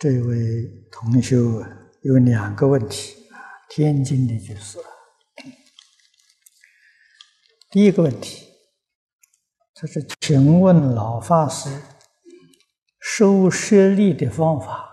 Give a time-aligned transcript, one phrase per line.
[0.00, 3.36] 这位同学有两个问题啊，
[3.68, 4.78] 天津的居士。
[7.68, 8.46] 第一个问题，
[9.74, 11.68] 他是请问老法师
[12.98, 14.88] 收舍利的方法。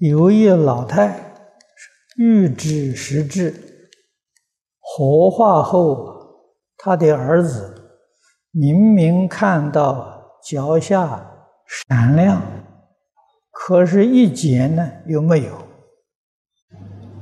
[0.00, 1.32] 有一老太
[2.16, 3.88] 预知时至，
[4.80, 8.00] 火化后，他的儿子
[8.50, 12.42] 明明看到脚下闪亮。
[13.62, 15.54] 可是，一劫呢又没有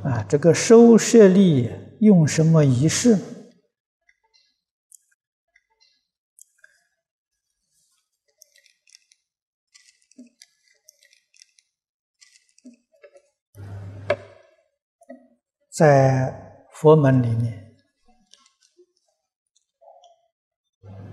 [0.05, 0.25] 啊？
[0.29, 3.19] 这个收舍利用什么仪式？
[15.69, 17.75] 在佛门里面，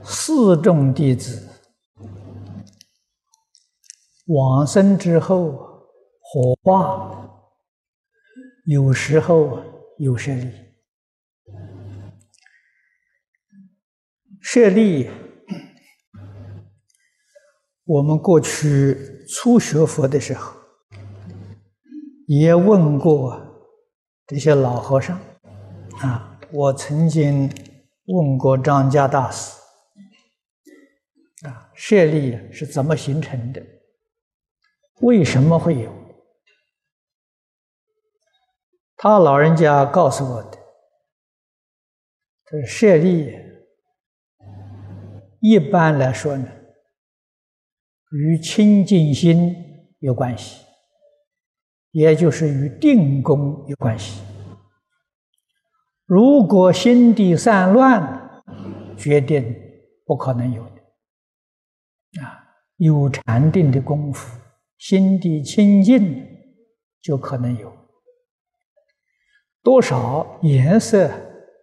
[0.03, 1.55] 四众弟子。
[4.25, 5.87] 往生之后，
[6.19, 7.29] 火化，
[8.65, 9.59] 有时候
[9.99, 10.51] 有舍利。
[14.41, 15.09] 舍利，
[17.83, 20.55] 我们过去初学佛的时候，
[22.27, 23.39] 也问过
[24.25, 25.19] 这些老和尚，
[25.99, 27.47] 啊，我曾经
[28.05, 29.55] 问过张家大师，
[31.45, 33.61] 啊，舍利是怎么形成的？
[35.01, 35.93] 为什么会有？
[38.97, 40.58] 他老人家告诉我的，
[42.45, 43.36] 他说舍利
[45.42, 46.47] 一般来说呢，
[48.11, 49.53] 与清净心
[49.99, 50.65] 有关系，
[51.91, 54.23] 也就是与定功有关系。
[56.05, 58.43] 如果心地散乱，
[58.97, 59.55] 决定
[60.05, 62.23] 不可能有的。
[62.23, 62.47] 啊，
[62.77, 64.39] 有禅定的功夫。
[64.77, 66.25] 心地清净，
[67.02, 67.71] 就可能有
[69.63, 71.09] 多少颜色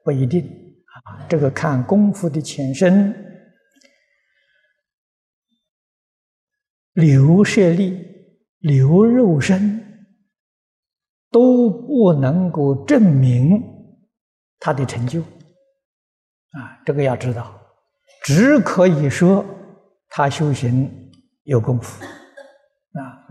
[0.04, 3.14] 不一定啊，这个看功夫的浅深。
[6.94, 8.04] 留舍利、
[8.58, 9.80] 留肉身
[11.30, 13.62] 都不能够证明
[14.58, 17.58] 他的成就啊，这个要知道，
[18.24, 19.42] 只可以说
[20.10, 21.10] 他修行
[21.44, 22.04] 有功夫。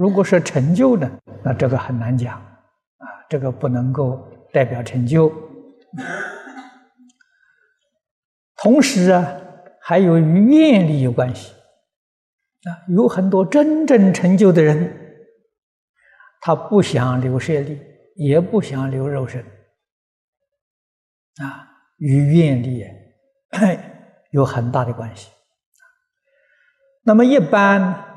[0.02, 1.08] 如果是成就呢，
[1.44, 2.40] 那这个很难讲，
[2.98, 5.32] 啊，这个不能够代表成就。
[8.56, 9.38] 同时啊，
[9.80, 11.54] 还有与愿力有关系，
[12.64, 14.92] 啊，有很多真正成就的人，
[16.42, 17.80] 他不想留舍利，
[18.16, 19.46] 也不想留肉身，
[21.44, 21.70] 啊，
[22.00, 22.84] 与愿力
[24.34, 25.30] 有很大的关系。
[27.04, 28.08] 那么一般。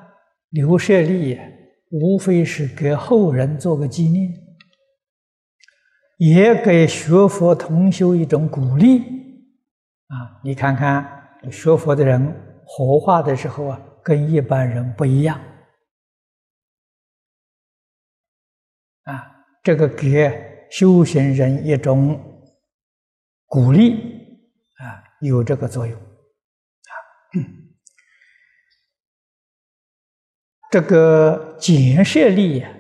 [0.51, 1.37] 留舍利，
[1.95, 4.35] 无非是给后人做个纪念，
[6.19, 8.99] 也给学佛同修一种鼓励。
[10.09, 15.41] 啊，你看看学佛的人活化的时候啊，跟一般人不一样。
[19.05, 22.21] 啊，这个给修行人一种
[23.47, 23.93] 鼓励，
[24.79, 24.83] 啊，
[25.21, 25.97] 有这个作用。
[25.97, 26.03] 啊。
[30.75, 32.77] 这个减舍利呀，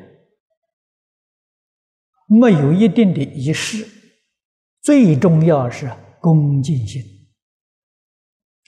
[2.26, 3.86] 没有一定的仪式，
[4.82, 5.88] 最重要是
[6.20, 7.00] 恭敬心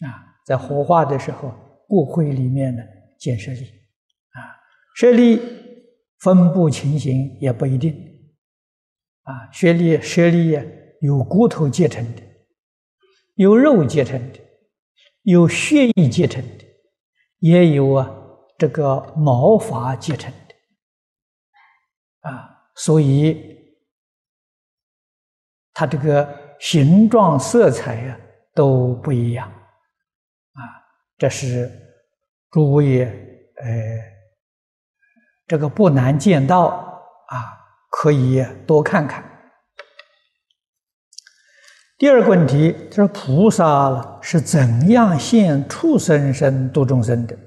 [0.06, 0.38] 啊。
[0.46, 1.52] 在火化的时候，
[1.88, 2.84] 骨灰里面呢，
[3.18, 4.38] 建舍利啊，
[4.94, 5.40] 舍利
[6.20, 7.92] 分布情形也不一定
[9.22, 9.50] 啊。
[9.50, 10.64] 舍利舍利呀，
[11.00, 12.22] 有骨头结成的，
[13.34, 14.38] 有肉结成的，
[15.22, 16.64] 有血液结成的，
[17.40, 18.22] 也有啊。
[18.58, 23.56] 这个毛发结成的啊，所以
[25.74, 28.18] 它这个形状、色彩呀
[28.54, 30.60] 都不一样啊。
[31.18, 31.70] 这是
[32.50, 33.70] 诸位呃，
[35.46, 36.66] 这个不难见到
[37.28, 37.58] 啊，
[37.90, 39.22] 可以多看看。
[41.98, 47.38] 第二个问题，就是菩萨是怎样现畜生身度众生的？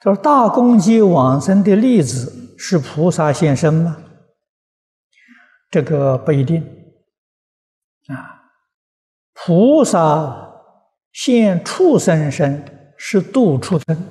[0.00, 3.96] 他说：“大公鸡往生的例子是菩萨现身吗？
[5.70, 6.62] 这个不一定。
[8.08, 8.44] 啊，
[9.32, 10.52] 菩萨
[11.12, 12.62] 现畜生身
[12.98, 14.06] 是度畜生，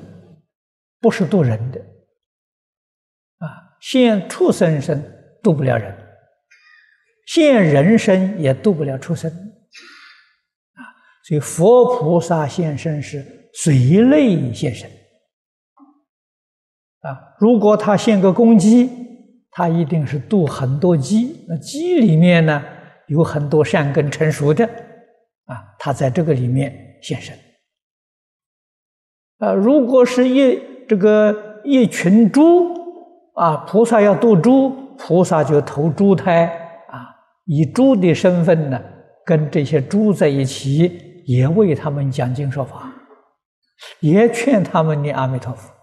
[0.99, 1.79] 不是度人的。
[3.37, 5.01] 啊，现畜生身
[5.43, 5.95] 度不了人，
[7.27, 9.31] 现人身也度不了畜生。
[9.31, 10.81] 啊，
[11.23, 13.23] 所以佛菩萨现身是
[13.53, 14.89] 随类现身。”
[17.05, 18.89] 啊，如果他献个公鸡，
[19.51, 21.45] 他一定是度很多鸡。
[21.47, 22.63] 那鸡里面呢，
[23.07, 24.65] 有很多善根成熟的，
[25.45, 26.73] 啊，他在这个里面
[27.03, 27.37] 现身。
[29.37, 32.73] 啊，如果是一这个一群猪，
[33.35, 36.45] 啊，菩萨要度猪，菩萨就投猪胎，
[36.89, 37.05] 啊，
[37.45, 38.81] 以猪的身份呢，
[39.23, 42.91] 跟这些猪在一起，也为他们讲经说法，
[43.99, 45.74] 也劝他们念阿弥陀佛。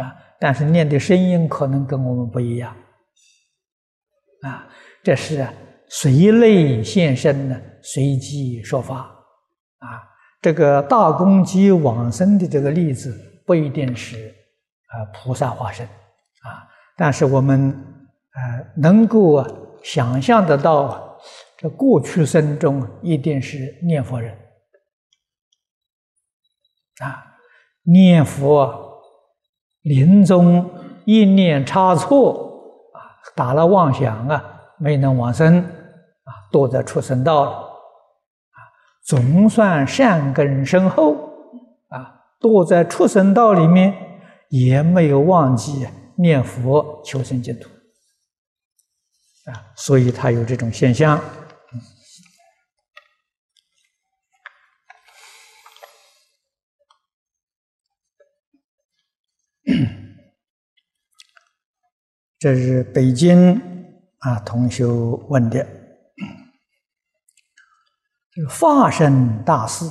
[0.00, 2.74] 啊，但是念的声音可能跟我们不一样，
[4.40, 4.66] 啊，
[5.02, 5.46] 这是
[5.90, 9.00] 随类现身呢，随机说法，
[9.80, 10.00] 啊，
[10.40, 14.34] 这个大公鸡往生的这个例子不一定是
[14.86, 16.66] 啊菩萨化身，啊，
[16.96, 17.70] 但是我们
[18.32, 19.44] 呃能够
[19.82, 21.18] 想象得到，
[21.58, 24.34] 这过去生中一定是念佛人，
[27.02, 27.36] 啊，
[27.82, 28.90] 念佛。
[29.82, 30.70] 临终
[31.04, 32.98] 一念差错啊，
[33.34, 34.42] 打了妄想啊，
[34.78, 38.58] 没能往生啊，堕在畜生道了啊，
[39.04, 41.14] 总算善根深厚
[41.88, 43.94] 啊，堕在畜生道里面，
[44.48, 45.86] 也没有忘记
[46.16, 47.68] 念佛求生净土
[49.50, 51.20] 啊，所以他有这种现象。
[62.42, 63.54] 这是北京
[64.18, 65.64] 啊同学问的，
[68.34, 69.88] 这个发生大事，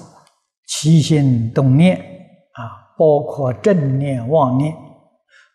[0.68, 4.76] 起心动念啊，包括正念、妄念，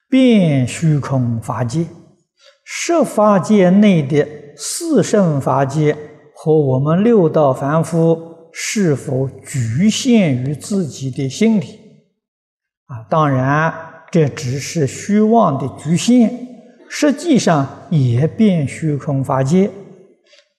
[0.09, 1.87] 变虚空法界，
[2.65, 4.27] 十法界内的
[4.57, 5.95] 四圣法界
[6.35, 11.79] 和我们六道凡夫是否局限于自己的心理？
[12.87, 13.71] 啊，当然
[14.11, 16.46] 这只是虚妄的局限。
[16.89, 19.71] 实际上也变虚空法界，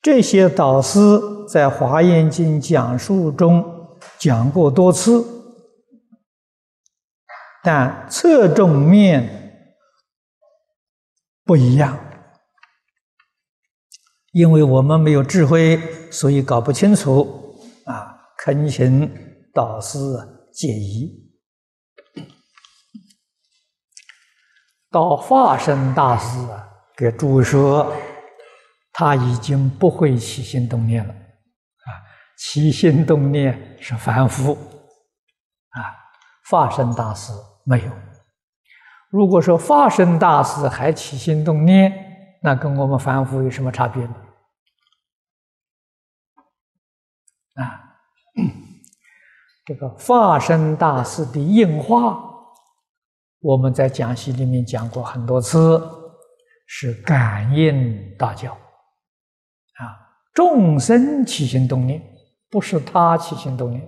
[0.02, 1.00] 这些导师
[1.50, 3.64] 在《华严经》讲述中
[4.20, 5.26] 讲过多次，
[7.64, 9.64] 但侧重面
[11.44, 11.98] 不一样，
[14.34, 15.80] 因为我们没有智慧，
[16.12, 17.56] 所以搞不清楚。
[17.86, 19.10] 啊，恳请
[19.54, 19.98] 导师
[20.52, 21.27] 解疑。
[24.98, 27.94] 到化身大师啊，给诸位说，
[28.92, 31.90] 他已经不会起心动念了，啊，
[32.36, 34.54] 起心动念是凡夫，
[35.70, 35.78] 啊，
[36.50, 37.32] 化身大师
[37.64, 37.92] 没有。
[39.12, 41.94] 如果说化身大师还起心动念，
[42.42, 44.16] 那跟我们凡夫有什么差别呢？
[47.54, 48.02] 啊，
[49.64, 52.24] 这个化身大师的应化。
[53.40, 55.82] 我们在讲习里面讲过很多次，
[56.66, 58.52] 是感应大教。
[58.52, 59.94] 啊，
[60.34, 62.02] 众生起心动念，
[62.50, 63.82] 不是他起心动念。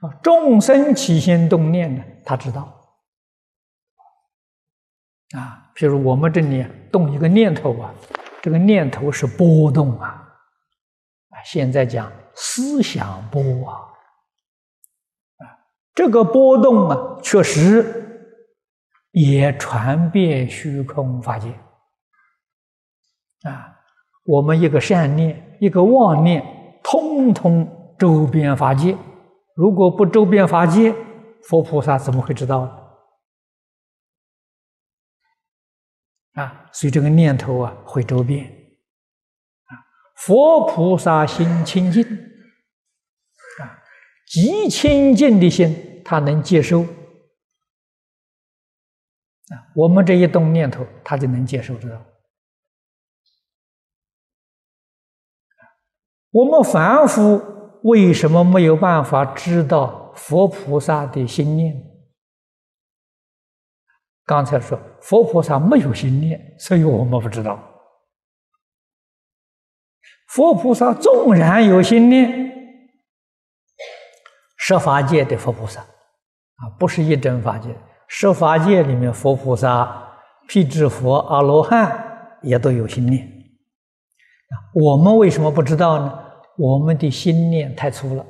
[0.00, 2.62] 啊，众生起心动念呢，他知道。
[5.34, 7.94] 啊，譬如我们这里动一个念头啊，
[8.42, 10.08] 这个念头是波动啊，
[11.30, 13.93] 啊，现在讲思想波啊。
[15.94, 18.28] 这个波动啊，确实
[19.12, 21.48] 也传遍虚空法界
[23.42, 23.70] 啊。
[24.24, 26.42] 我们一个善念，一个妄念，
[26.82, 28.98] 通通周边法界。
[29.54, 30.92] 如果不周边法界，
[31.44, 32.72] 佛菩萨怎么会知道呢
[36.42, 36.66] 啊？
[36.72, 39.78] 所以这个念头啊，会周边啊。
[40.16, 42.04] 佛菩萨心清净。
[44.34, 46.88] 极清净的心，他能接受啊。
[49.76, 52.04] 我们这一动念头，他就能接受知道。
[56.32, 57.40] 我们凡夫
[57.84, 61.80] 为什么没有办法知道佛菩萨的心念？
[64.24, 67.56] 刚才说佛菩萨没有心念，所以我们不知道。
[70.26, 72.52] 佛菩萨纵然有心念。
[74.66, 77.68] 十法界的佛菩萨，啊，不是一真法界。
[78.08, 80.08] 十法界里面，佛菩萨、
[80.48, 83.22] 辟支佛、阿罗汉也都有心念。
[83.22, 86.18] 啊，我们为什么不知道呢？
[86.56, 88.24] 我们的心念太粗了，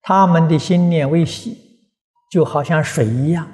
[0.00, 1.58] 他们的心念微细，
[2.30, 3.48] 就好像水一样，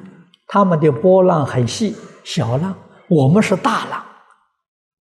[0.48, 2.74] 他们的波浪很细，小浪；
[3.08, 4.04] 我们是大浪，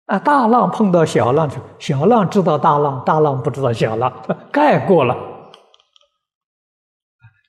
[0.06, 4.12] 啊，大浪碰到小浪，小浪知道大浪，大浪不知道小浪，
[4.52, 5.16] 盖过了。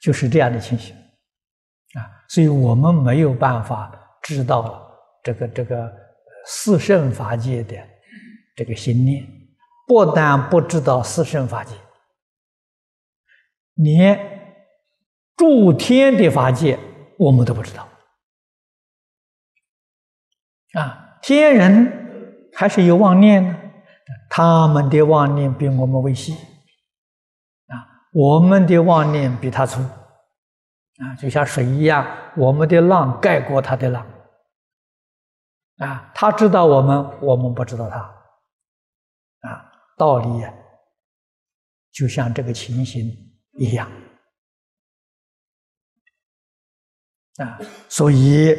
[0.01, 0.95] 就是这样的情形，
[1.93, 3.91] 啊，所以我们没有办法
[4.23, 4.91] 知道
[5.23, 5.89] 这个这个
[6.45, 7.77] 四圣法界的
[8.55, 9.23] 这个心念，
[9.87, 11.75] 不但不知道四圣法界，
[13.75, 14.19] 连
[15.37, 16.79] 诸天的法界
[17.19, 17.87] 我们都不知道。
[20.73, 23.55] 啊，天人还是有妄念呢，
[24.31, 26.35] 他们的妄念比我们微细，
[28.11, 29.81] 我们的妄念比他粗。
[29.81, 32.05] 啊，就像水一样，
[32.37, 34.05] 我们的浪盖过他的浪，
[35.77, 37.97] 啊，他知道我们，我们不知道他，
[39.49, 40.45] 啊，道理
[41.91, 43.11] 就像这个情形
[43.53, 43.89] 一样，
[47.37, 47.57] 啊，
[47.89, 48.55] 所以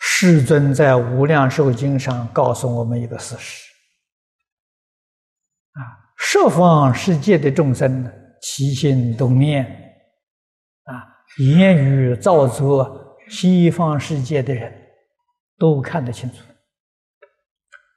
[0.00, 3.72] 世尊在《无量寿经》上告诉我们一个事实，
[5.74, 8.04] 啊，十方世界的众生，
[8.40, 9.64] 起心动念。
[10.84, 14.72] 啊言语造作西方世界的人，
[15.58, 16.36] 都看得清楚，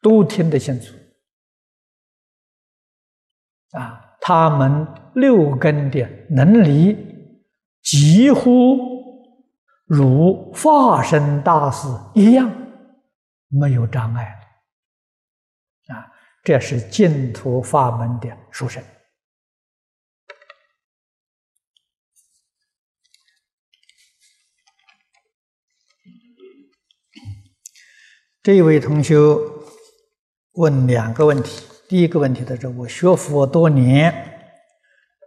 [0.01, 0.93] 都听得清楚。
[3.71, 6.97] 啊，他们六根的能力
[7.83, 8.77] 几乎
[9.85, 12.51] 如化身大士一样，
[13.47, 14.38] 没有障碍。
[16.43, 18.83] 这是净土法门的殊胜。
[28.41, 29.17] 这位同学
[30.53, 31.65] 问两个问题。
[31.87, 34.53] 第一个问题，他说：“我学佛多年，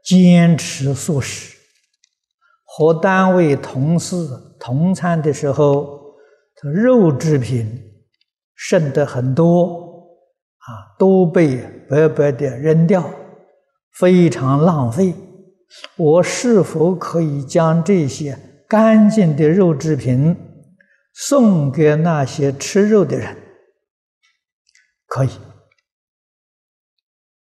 [0.04, 1.57] 坚持素食，
[2.64, 4.16] 和单位同事
[4.61, 6.14] 同餐的时候，
[6.62, 8.07] 肉制品
[8.54, 9.81] 剩的很多，
[10.66, 11.57] 啊，都被
[11.88, 13.09] 白白的扔掉，
[13.92, 15.14] 非常浪费。
[15.97, 18.38] 我是否可以将这些
[18.69, 20.37] 干净的肉制品？”
[21.14, 23.37] 送给那些吃肉的人，
[25.07, 25.31] 可以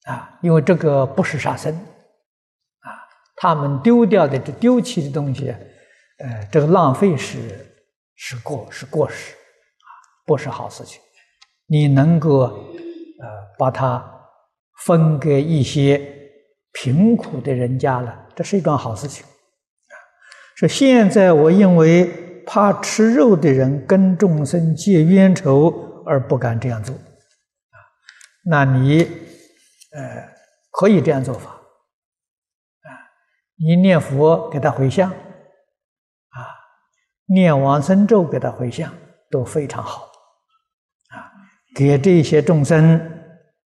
[0.06, 2.88] 啊，因为这个不是杀生啊，
[3.36, 5.50] 他们丢掉的这、丢弃的东西，
[6.20, 7.38] 呃，这个浪费是
[8.16, 9.88] 是过是过失啊，
[10.26, 11.02] 不是好事情。
[11.68, 12.66] 你能够
[13.60, 14.04] 把它
[14.86, 16.02] 分给一些
[16.72, 19.94] 贫苦的人家了，这是一桩好事情啊。
[20.56, 22.26] 说现在我因为。
[22.52, 27.78] 怕吃肉的人跟众生结冤仇而不敢这样做，啊，
[28.44, 30.34] 那你，呃，
[30.72, 32.90] 可以这样做法，啊，
[33.56, 35.16] 你念佛给他回向，啊，
[37.28, 38.92] 念往生咒给他回向
[39.30, 40.06] 都非常好，
[41.10, 41.30] 啊，
[41.76, 43.00] 给这些众生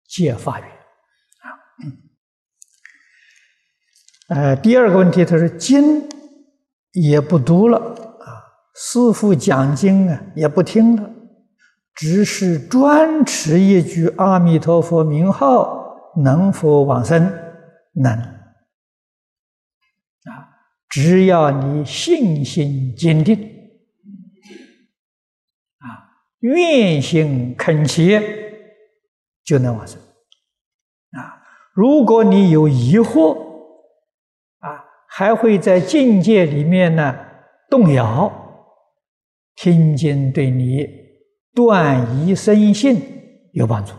[0.08, 1.52] 借法缘，啊，
[4.30, 6.08] 呃，第二个问题，他说经
[6.94, 8.26] 也不读了啊。
[8.74, 11.12] 师父讲经啊，也不听了，
[11.94, 17.30] 只是专持一句阿弥陀佛名号，能否往生？
[17.94, 18.14] 能。
[18.14, 18.34] 啊，
[20.90, 23.36] 只要你信心坚定，
[25.80, 28.47] 啊，愿心恳切，
[29.48, 29.98] 就能往生。
[31.12, 31.42] 啊，
[31.74, 33.34] 如果你有疑惑，
[34.60, 37.18] 啊，还会在境界里面呢
[37.70, 38.44] 动摇。
[39.56, 40.86] 听经对你
[41.56, 43.02] 断疑生信
[43.54, 43.94] 有帮助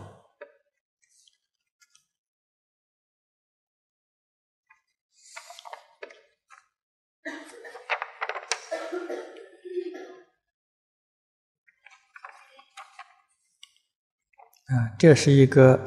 [14.69, 14.93] 啊！
[14.99, 15.79] 这是一个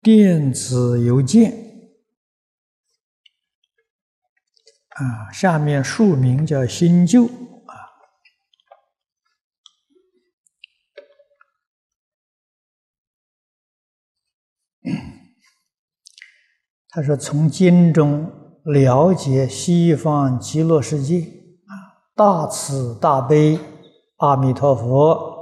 [0.00, 1.52] 电子邮件
[4.88, 7.30] 啊，下面署名叫新旧啊。
[16.88, 18.32] 他说：“从经中
[18.64, 23.58] 了解西方极乐世界啊，大慈大悲
[24.16, 25.37] 阿弥陀佛，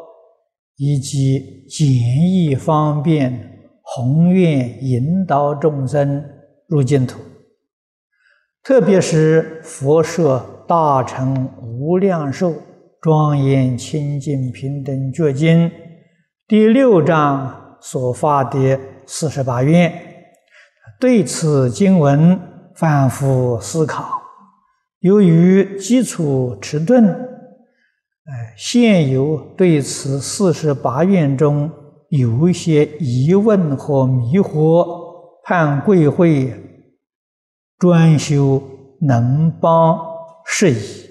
[0.77, 6.25] 以及简易方便宏愿引导众生
[6.69, 7.21] 入净土。
[8.63, 12.55] 特别是佛说大乘无量寿
[13.01, 15.71] 庄严清净平等觉经
[16.49, 19.93] 第六章所发的四十八愿。”
[20.99, 22.41] 对此经文
[22.75, 24.23] 反复思考，
[25.01, 27.36] 由于基础迟钝，
[28.57, 31.71] 现有对此四十八愿中
[32.09, 36.55] 有一些疑问和迷惑，盼贵会
[37.79, 38.63] 专修
[39.03, 39.99] 能帮
[40.47, 41.07] 适宜。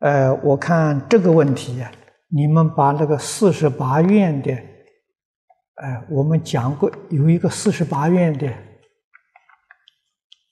[0.00, 1.90] 呃，我看这个问题呀，
[2.28, 8.46] 你们把那个四十八愿的，呃，我们讲过有一个四十八愿的，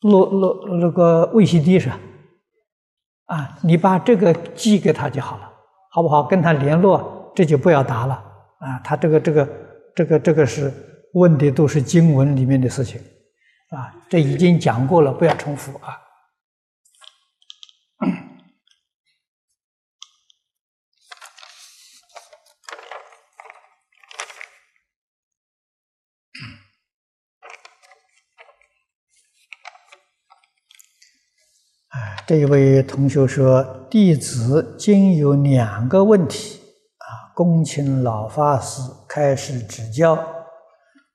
[0.01, 2.01] 录录那个微信地上，
[3.27, 5.51] 啊，你把这个寄给他就好了，
[5.91, 6.25] 好不好？
[6.25, 8.15] 跟他联络，这就不要答了
[8.59, 8.81] 啊。
[8.85, 9.49] 他这个这个
[9.95, 10.73] 这个这个是
[11.15, 13.01] 问的都是经文里面的事情，
[13.71, 15.97] 啊，这已经讲过了，不要重复啊。
[32.27, 36.59] 这一位同学说：“弟子今有两个问题，
[36.97, 40.19] 啊，恭请老法师开始指教。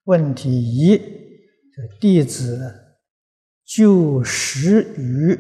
[0.04, 2.60] 问题一，这弟子
[3.66, 5.40] 就职于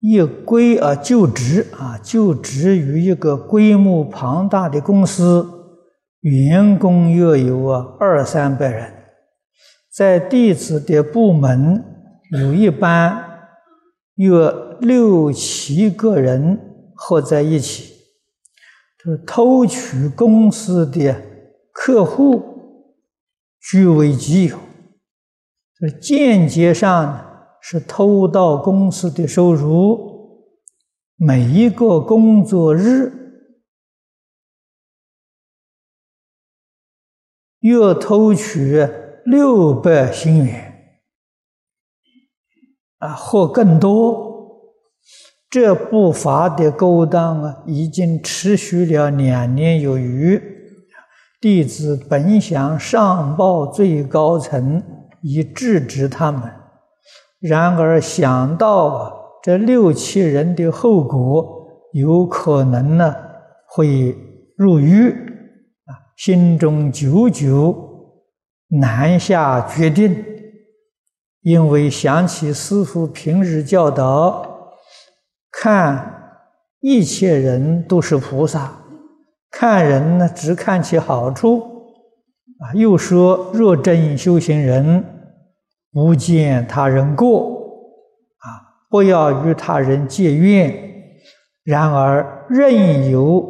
[0.00, 5.46] 一规啊，就职啊，就职于一个规模庞大的公司，
[6.20, 8.90] 员工约有啊二三百人，
[9.92, 11.84] 在弟子的部门
[12.30, 13.22] 有一班。”
[14.14, 17.94] 约六七个人合在一起，
[19.02, 21.20] 就是偷取公司的
[21.72, 22.42] 客户
[23.60, 24.58] 据为己有，
[25.78, 30.14] 这间接上是偷盗公司的收入。
[31.16, 33.12] 每一个工作日，
[37.60, 38.86] 约偷取
[39.24, 40.73] 六百新元。
[43.04, 44.62] 啊，或更多，
[45.50, 50.40] 这不法的勾当啊，已经持续了两年有余。
[51.38, 54.82] 弟子本想上报最高层
[55.20, 56.50] 以制止他们，
[57.38, 59.12] 然而想到
[59.42, 63.14] 这六七人的后果，有可能呢
[63.68, 64.16] 会
[64.56, 65.10] 入狱
[65.84, 67.76] 啊，心中久久
[68.80, 70.24] 难下决定。
[71.44, 74.72] 因为想起师父平日教导，
[75.52, 76.40] 看
[76.80, 78.72] 一切人都是菩萨，
[79.50, 81.58] 看人呢只看其好处，
[82.58, 85.04] 啊，又说若真修行人，
[85.92, 87.42] 不见他人过，
[88.38, 90.74] 啊，不要与他人结怨。
[91.62, 93.46] 然而任由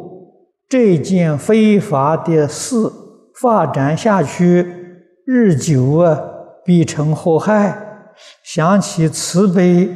[0.67, 2.75] 这件非法的事
[3.39, 4.67] 发展下去，
[5.25, 6.21] 日久啊，
[6.65, 7.83] 必成祸害。
[8.43, 9.89] 想起慈悲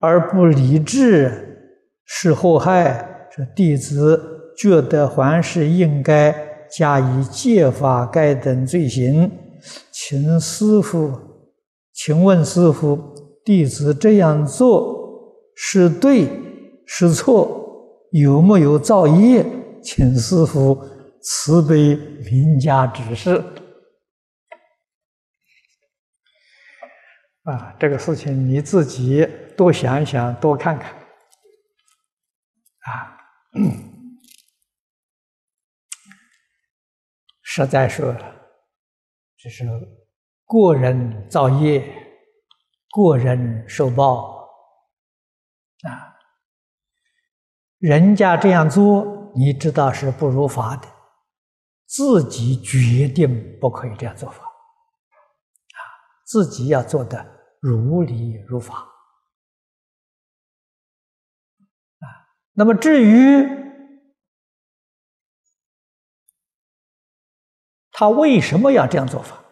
[0.00, 1.70] 而不理智
[2.04, 4.20] 是祸害，这弟子
[4.56, 6.34] 觉得还是应该
[6.70, 9.30] 加以戒法该等罪行。
[9.90, 11.12] 请师傅，
[11.92, 12.98] 请问师傅，
[13.44, 14.96] 弟子这样做
[15.54, 16.28] 是对
[16.86, 17.56] 是错？
[18.12, 19.44] 有没有造业？
[19.82, 20.78] 请师傅
[21.20, 21.98] 慈悲
[22.30, 23.42] 明加指示。
[27.50, 30.92] 啊，这个事情你自己多想一想，多看看。
[32.80, 33.16] 啊，
[37.40, 38.14] 实在说，
[39.38, 39.64] 这是
[40.44, 41.82] 过人造业，
[42.90, 44.46] 过人受报。
[45.88, 46.18] 啊，
[47.78, 50.86] 人家这样做，你知道是不如法的，
[51.86, 54.44] 自己决定不可以这样做法。
[54.44, 55.80] 啊，
[56.26, 57.37] 自己要做的。
[57.60, 58.74] 如理如法
[61.98, 62.06] 啊，
[62.52, 63.46] 那么至于
[67.90, 69.42] 他为什么要这样做法，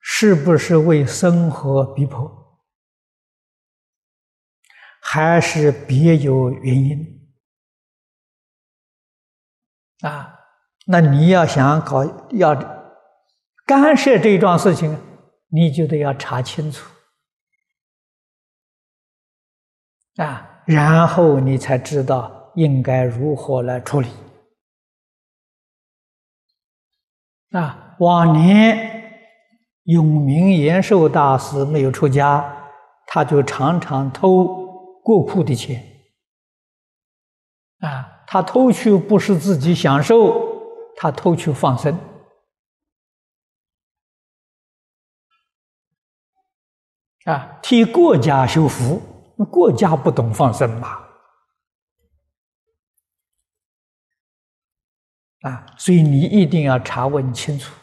[0.00, 2.60] 是不是为生活逼迫，
[5.00, 7.34] 还是别有原因
[10.02, 10.38] 啊？
[10.86, 12.54] 那你要想搞要
[13.66, 15.13] 干涉这一桩事情。
[15.54, 16.90] 你就得要查清楚
[20.16, 24.08] 啊，然后你才知道应该如何来处理
[27.52, 27.94] 啊。
[28.00, 29.12] 往年
[29.84, 32.72] 永明延寿大师没有出家，
[33.06, 34.44] 他就常常偷
[35.04, 35.80] 国库的钱
[37.78, 40.34] 啊，他偷去不是自己享受，
[40.96, 41.96] 他偷去放生。
[47.24, 49.00] 啊，替国家修福，
[49.36, 50.98] 那国家不懂放生嘛？
[55.40, 57.74] 啊，所以你一定要查问清楚。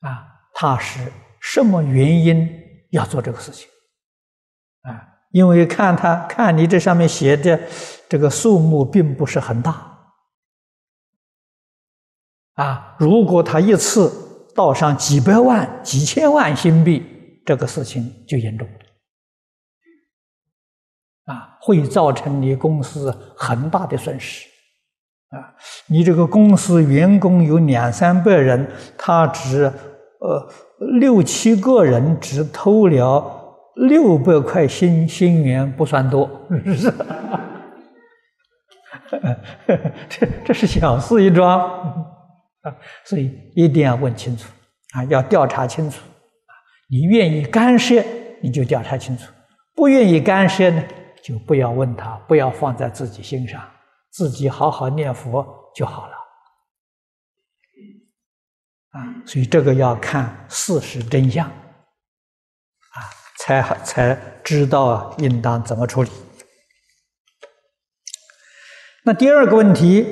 [0.00, 2.48] 啊，他是什么原因
[2.90, 3.68] 要做这个事情？
[4.82, 7.58] 啊，因为看他看你这上面写的
[8.08, 10.10] 这个数目并不是很大，
[12.54, 17.13] 啊，如果他一次倒上几百万、几千万新币，
[17.44, 18.74] 这个事情就严重了，
[21.32, 24.48] 啊，会造成你公司很大的损失。
[25.30, 25.54] 啊，
[25.86, 30.48] 你这个公司员工有两三百人，他只呃
[31.00, 36.30] 六七个人只偷了六百块新新元，不算多，
[36.66, 36.94] 是是？
[40.08, 41.60] 这这是小事一桩
[42.62, 44.48] 啊，所以一定要问清楚
[44.94, 46.00] 啊，要调查清楚。
[46.94, 48.00] 你愿意干涉，
[48.40, 49.24] 你就调查清楚；
[49.74, 50.80] 不愿意干涉呢，
[51.20, 53.60] 就不要问他，不要放在自己心上。
[54.12, 56.12] 自己好好念佛就好了，
[58.90, 66.10] 啊，所以这个要看事实真相，啊，才才知道应当怎么处理。
[69.04, 70.06] 那第二个问题，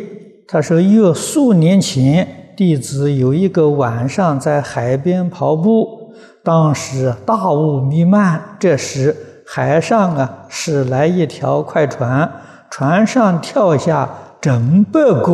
[0.48, 6.01] 他说有数年前，弟子有一个晚上在海边跑步，
[6.44, 12.30] 当时大雾弥漫，这时海上啊驶来一条快船。
[12.70, 14.08] 船上跳下
[14.40, 15.32] 整百个，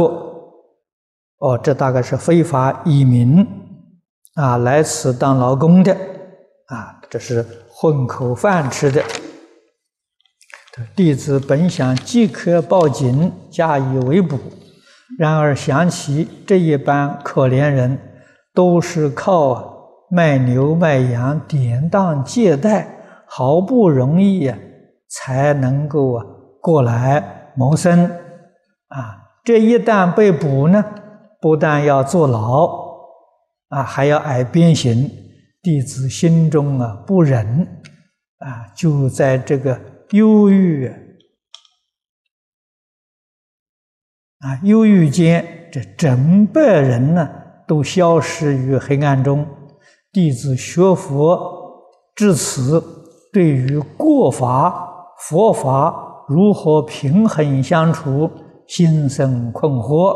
[1.38, 3.46] 哦，这大概是非法移民
[4.34, 5.92] 啊，来此当劳工的
[6.66, 9.00] 啊，这是混口饭吃的。
[10.96, 14.36] 弟子本想即刻报警加以围捕，
[15.16, 17.96] 然而想起这一班可怜人
[18.52, 19.77] 都是靠
[20.10, 22.88] 卖牛卖羊、典当借贷，
[23.26, 24.52] 好不容易
[25.08, 26.24] 才能够啊。
[26.60, 28.04] 过来谋生
[28.88, 29.30] 啊！
[29.44, 30.84] 这一旦被捕呢，
[31.40, 32.66] 不但要坐牢
[33.68, 35.10] 啊，还要挨鞭刑。
[35.62, 37.66] 弟子心中啊不忍
[38.38, 40.86] 啊，就在这个忧郁
[44.40, 47.28] 啊忧郁间，这整百人呢
[47.66, 49.46] 都消失于黑暗中。
[50.18, 51.38] 弟子学佛
[52.16, 52.82] 至此，
[53.32, 56.24] 对于过法佛法。
[56.26, 58.28] 如何平衡相处，
[58.66, 60.08] 心生困惑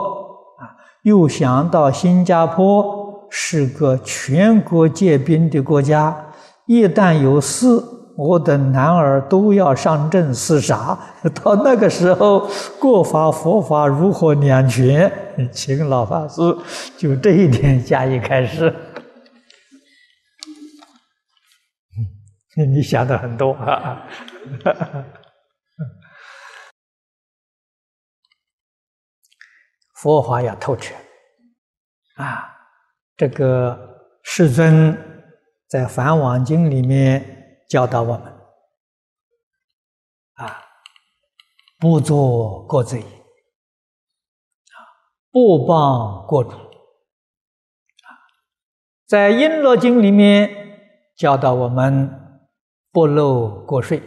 [0.59, 0.75] 啊！
[1.05, 6.27] 又想到新加坡是个全国皆兵的国家，
[6.67, 7.81] 一旦有事，
[8.17, 10.99] 我等男儿都要上阵厮杀。
[11.43, 12.47] 到那个时候，
[12.81, 15.11] 过法佛法如何两全？
[15.53, 16.43] 请老法师
[16.99, 18.75] 就这一点加以开示。
[22.69, 24.07] 你想的很多啊！
[29.95, 30.95] 佛法要透彻
[32.17, 32.51] 啊！
[33.17, 34.93] 这个世尊
[35.69, 38.33] 在《梵网经》里面教导我们
[40.35, 40.63] 啊，
[41.79, 43.09] 不作过罪啊，
[45.31, 46.69] 不帮过主啊。
[49.07, 50.51] 在《璎珞经》里面
[51.17, 52.22] 教导我们
[52.93, 53.99] 不漏过税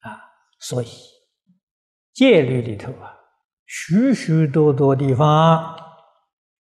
[0.00, 0.18] 啊，
[0.58, 0.88] 所以
[2.12, 3.14] 戒律里头啊。
[3.70, 5.76] 许许多多地方，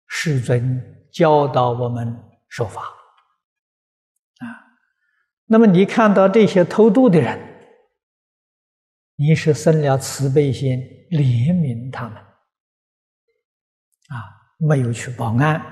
[0.06, 4.44] 世尊教导我们说法啊。
[5.46, 7.40] 那么你看到这些偷渡的人，
[9.16, 10.80] 你是生了慈悲心，
[11.10, 14.16] 怜悯他们啊，
[14.58, 15.71] 没有去报案。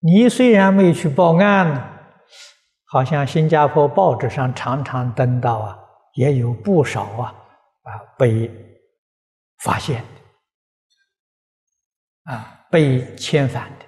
[0.00, 2.16] 你虽然没有去报案，
[2.86, 5.78] 好像新加坡报纸上常常登到啊，
[6.14, 7.34] 也有不少啊
[7.82, 8.50] 啊被。
[9.62, 10.08] 发现的
[12.32, 13.84] 啊，被遣返的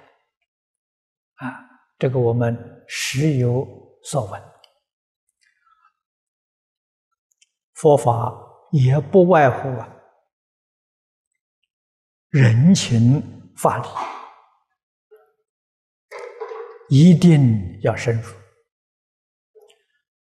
[1.43, 1.65] 啊，
[1.97, 3.67] 这个我们时有
[4.03, 4.39] 所闻。
[7.73, 8.31] 佛法
[8.71, 9.89] 也不外乎啊，
[12.29, 13.87] 人情法理，
[16.95, 18.29] 一定要深入。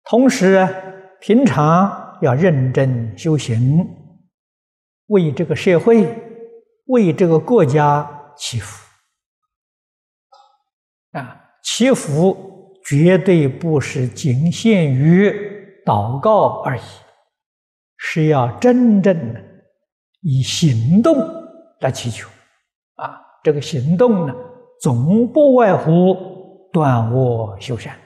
[0.05, 0.67] 同时，
[1.21, 3.87] 平常要认真修行。
[5.09, 6.09] 为这个社会、
[6.87, 8.89] 为这个国家祈福
[11.11, 11.51] 啊！
[11.63, 15.31] 祈福绝对不是仅限于
[15.85, 16.83] 祷告而已，
[17.99, 19.41] 是要真正的
[20.23, 21.19] 以行动
[21.81, 22.31] 来祈求
[22.95, 23.21] 啊！
[23.45, 24.35] 这个行动呢，
[24.81, 26.32] 总不外乎
[26.73, 27.99] 断恶修善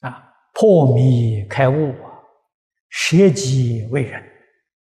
[0.00, 1.94] 啊，破迷开悟。
[2.96, 4.22] 舍己为人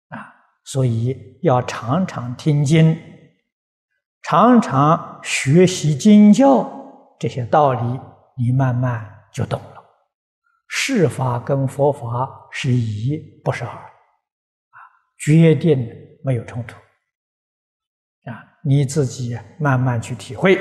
[0.10, 0.32] 啊，
[0.64, 2.96] 所以要常常听经，
[4.22, 6.70] 常常学习经教
[7.20, 8.00] 这些道理，
[8.38, 9.84] 你慢慢就懂了。
[10.68, 14.78] 世法跟佛法是一，不是二，啊，
[15.18, 15.90] 决定
[16.24, 16.78] 没有冲突。
[18.68, 20.58] 你自己慢慢去体会。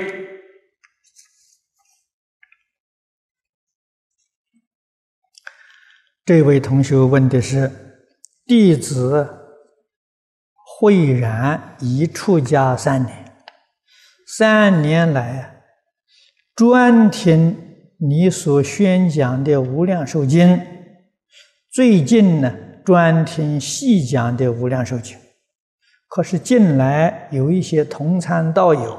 [6.23, 7.71] 这位同学问的是：
[8.45, 9.27] 弟子
[10.79, 13.35] 慧然已出家三年，
[14.27, 15.63] 三年来
[16.55, 17.57] 专听
[17.97, 20.47] 你所宣讲的《无量寿经》，
[21.71, 25.17] 最近呢专听细讲的《无量寿经》。
[26.15, 28.97] 可是近来有一些同参道友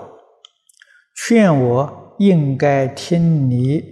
[1.15, 3.83] 劝我应该听你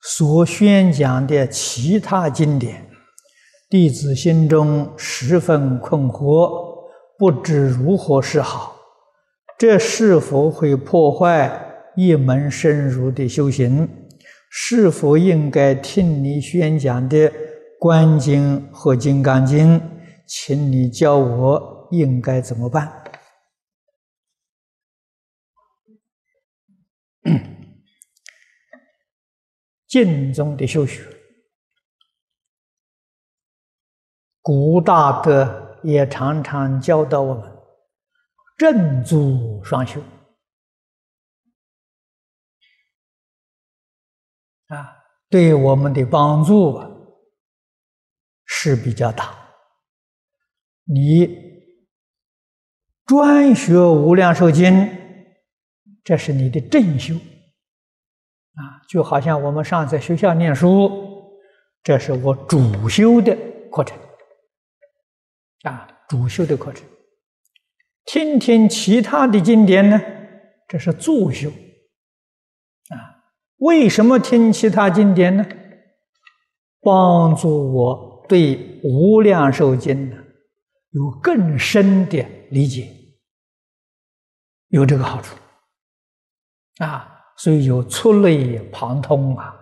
[0.00, 2.86] 所宣讲的其他经典，
[3.68, 6.86] 弟子心中十分困惑，
[7.18, 8.76] 不知如何是好。
[9.58, 11.50] 这是否会破坏
[11.96, 13.88] 一门深入的修行？
[14.48, 17.16] 是否应该听你宣讲的
[17.80, 19.80] 《观经》和《金刚经》？
[20.26, 23.02] 请你教我应该怎么办？
[29.86, 31.04] 净宗的修学，
[34.42, 37.56] 古大德也常常教导我们
[38.56, 40.00] 正足双修
[44.66, 46.80] 啊，对我们的帮助
[48.46, 49.43] 是比较大。
[50.84, 51.28] 你
[53.06, 54.72] 专学《无量寿经》，
[56.02, 60.90] 这是你的正修啊，就好像我们上在学校念书，
[61.82, 63.36] 这是我主修的
[63.72, 63.98] 课程
[65.62, 66.86] 啊，主修的课程。
[68.04, 70.00] 听听其他的经典呢，
[70.68, 73.24] 这是助修啊。
[73.56, 75.46] 为什么听其他经典呢？
[76.80, 80.23] 帮助我对《无量寿经》呢？
[80.94, 82.88] 有更深的理解，
[84.68, 85.36] 有这个好处。
[86.78, 89.56] 啊，所以有触类旁通啊，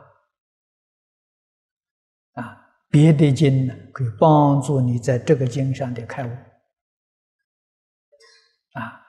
[2.35, 6.31] 啊，别的经呢可以帮助你在这个经上的开悟。
[8.75, 9.01] 啊，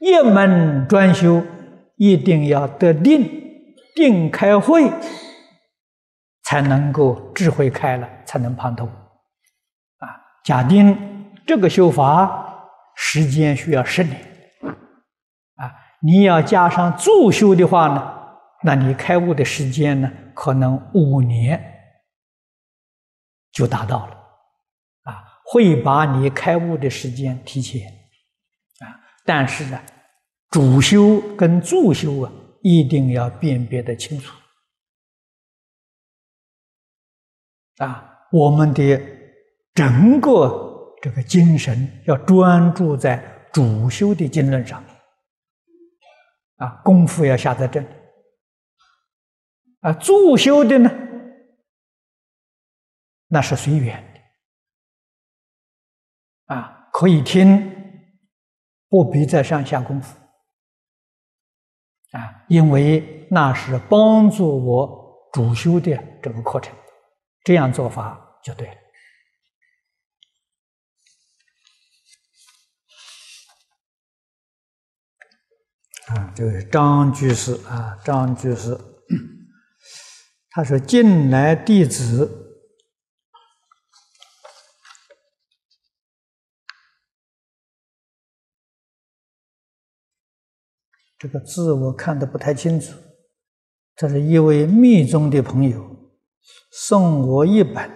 [0.00, 1.42] 一门专修
[1.96, 4.90] 一定要得定，定开慧，
[6.42, 8.88] 才能够智慧开了，才能旁通。
[8.88, 11.15] 啊，假定。
[11.46, 14.20] 这个修法时间需要十年，
[15.54, 18.14] 啊，你要加上助修的话呢，
[18.64, 21.62] 那你开悟的时间呢，可能五年
[23.52, 24.14] 就达到了，
[25.04, 27.88] 啊，会把你开悟的时间提前，
[28.80, 29.80] 啊，但是呢，
[30.50, 32.32] 主修跟助修啊，
[32.62, 34.34] 一定要辨别的清楚，
[37.76, 39.00] 啊，我们的
[39.72, 40.74] 整个。
[41.02, 44.82] 这个精神要专注在主修的经论上，
[46.56, 47.86] 啊，功夫要下在这里，
[49.80, 50.90] 啊，助修的呢，
[53.28, 54.02] 那是随缘
[56.46, 57.72] 的，啊，可以听，
[58.88, 60.18] 不必在上下功夫，
[62.12, 66.74] 啊，因为那是帮助我主修的这个课程，
[67.44, 68.85] 这样做法就对了。
[76.06, 78.78] 啊，这个张居士啊，张居士，
[80.50, 82.54] 他说：“近来弟子
[91.18, 92.96] 这个字我看的不太清楚。
[93.96, 96.12] 这是一位密宗的朋友
[96.70, 97.90] 送我一本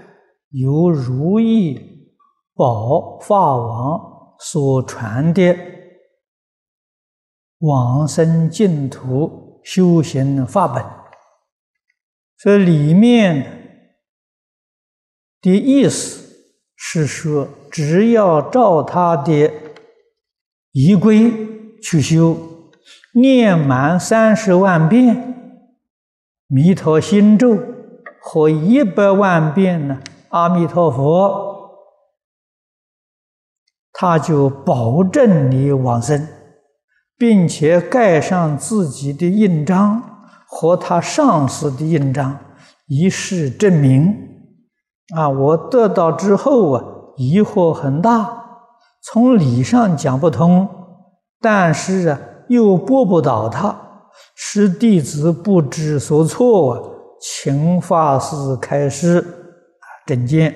[0.49, 2.09] 由如意
[2.55, 5.57] 宝法王所传的。”
[7.61, 10.83] 往生净土修行法本，
[12.38, 13.87] 这里面
[15.42, 16.37] 的意思
[16.75, 19.53] 是说，只要照他的
[20.73, 21.31] 仪规
[21.83, 22.35] 去修，
[23.12, 25.62] 念满三十万遍
[26.46, 27.59] 弥陀心咒
[28.23, 31.79] 和一百万遍呢阿弥陀佛，
[33.92, 36.27] 他就保证你往生。
[37.20, 40.02] 并且盖上自己的印章
[40.46, 42.38] 和他上司的印章，
[42.87, 44.16] 以示证明。
[45.14, 46.83] 啊，我得到之后啊，
[47.18, 48.62] 疑惑很大，
[49.02, 50.66] 从理上讲不通，
[51.42, 53.78] 但是啊，又驳不倒他，
[54.35, 56.80] 使弟子不知所措啊，
[57.20, 60.54] 请法师开示啊，正见。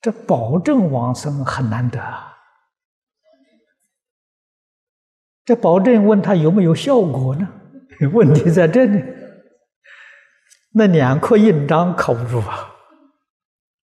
[0.00, 2.33] 这保证往生很难得啊！
[5.44, 7.48] 这保证问他有没有效果呢？
[8.12, 9.02] 问题在这里，
[10.74, 12.72] 那两颗印章靠不住啊！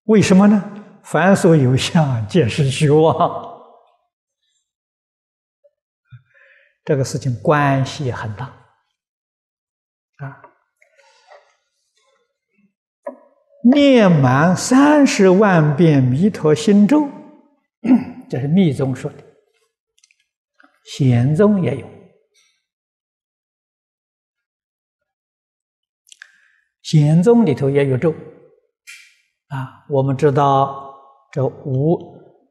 [0.05, 0.71] 为什么呢？
[1.03, 3.49] 凡所有相，皆是虚妄。
[6.83, 8.45] 这个事情关系很大
[10.17, 10.41] 啊。
[13.63, 17.07] 念满三十万遍弥陀心咒，
[18.27, 19.20] 这是密宗说的，
[20.93, 21.87] 显宗也有。
[26.81, 28.11] 显宗里头也有咒
[29.47, 29.85] 啊。
[29.87, 30.93] 我们知道
[31.31, 31.97] 这无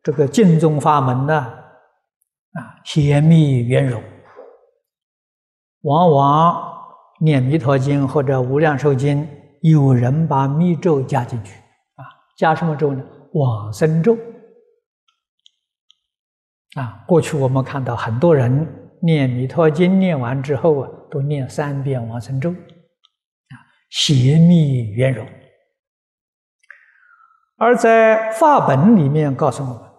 [0.02, 4.02] 这个净宗法门呢，啊，显密圆融，
[5.82, 6.72] 往往
[7.20, 9.28] 念弥陀经或者无量寿经。
[9.60, 11.52] 有人把密咒加进去，
[11.96, 13.04] 啊，加什么咒呢？
[13.34, 14.16] 往生咒。
[16.76, 23.54] 啊，过去我们看到很多人念弥陀经念完之后啊，都念三遍往生咒，啊，
[23.90, 25.26] 邪密圆融。
[27.56, 29.90] 而在法本里面告诉我们，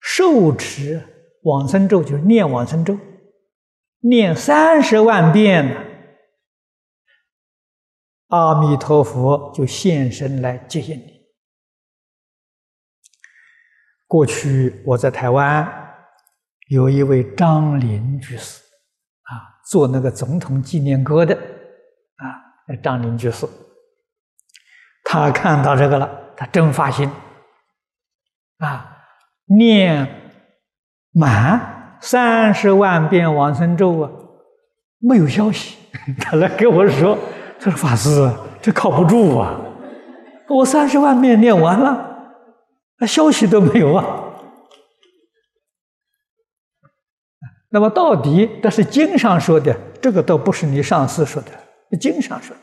[0.00, 1.02] 受持
[1.44, 2.98] 往生咒就是念往生咒，
[4.00, 5.86] 念三十万遍。
[8.26, 11.19] 阿弥陀佛就现身来接引你。
[14.10, 15.64] 过去我在台湾
[16.68, 18.60] 有一位张林居士，
[19.22, 21.32] 啊，做那个总统纪念歌的，
[22.16, 23.46] 啊，张林居士，
[25.04, 27.08] 他看到这个了，他真发心，
[28.58, 28.96] 啊，
[29.46, 30.08] 念
[31.12, 34.10] 满三十万遍往生咒啊，
[34.98, 35.78] 没有消息，
[36.18, 37.16] 他来跟我说。
[37.62, 38.28] 他说：“法师，
[38.62, 39.54] 这靠不住啊！
[40.48, 42.09] 我三十万遍念完了，
[43.00, 44.26] 那消息都没有啊。
[47.70, 51.50] 那么到底这是经上说的，这个倒不是你上司说的，
[51.90, 52.62] 是经上说的。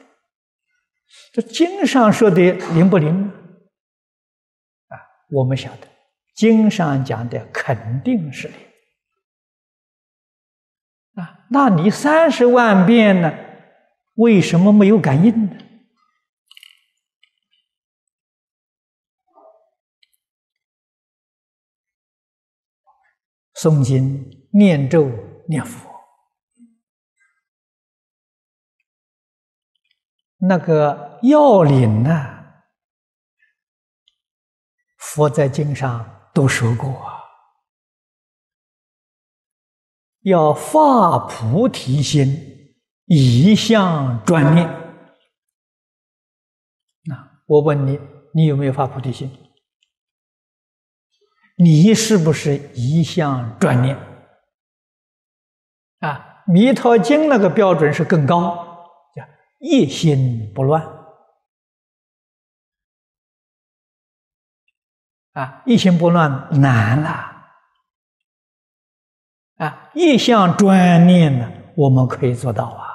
[1.33, 3.31] 这经上说的灵不灵？
[4.87, 4.95] 啊，
[5.31, 5.87] 我们晓得，
[6.35, 8.57] 经上讲的肯定是灵。
[11.15, 13.33] 啊，那你三十万遍呢？”
[14.17, 15.51] 为什么没有感应呢？
[23.61, 25.09] 诵经、念咒、
[25.47, 25.89] 念佛，
[30.37, 32.35] 那个要领呢？
[34.97, 37.05] 佛在经上都说过，
[40.21, 42.53] 要发菩提心。
[43.09, 44.67] 一向专念，
[47.05, 47.97] 那我问你，
[48.33, 49.31] 你有没有发菩提心？
[51.59, 53.97] 你是不是一向专念？
[55.99, 58.55] 啊，《弥陀经》那个标准是更高，
[59.15, 59.23] 叫
[59.59, 60.83] 一心不乱。
[65.33, 67.09] 啊，一心不乱难了。
[69.55, 72.85] 啊，一向专念呢，我们可以做到啊。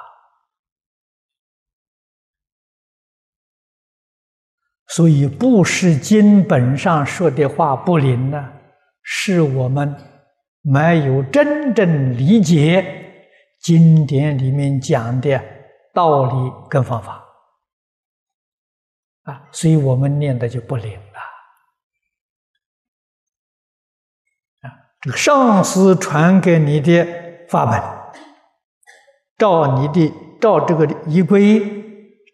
[4.87, 8.53] 所以，布施经本上说的话不灵呢，
[9.03, 9.95] 是我们
[10.61, 13.29] 没有真正理解
[13.61, 15.39] 经典里面讲的
[15.93, 17.23] 道理跟方法
[19.23, 21.19] 啊，所以我们念的就不灵了
[24.61, 24.71] 啊。
[25.01, 27.05] 这个上司传给你的
[27.47, 27.81] 法本，
[29.37, 31.61] 照你的照这个仪规，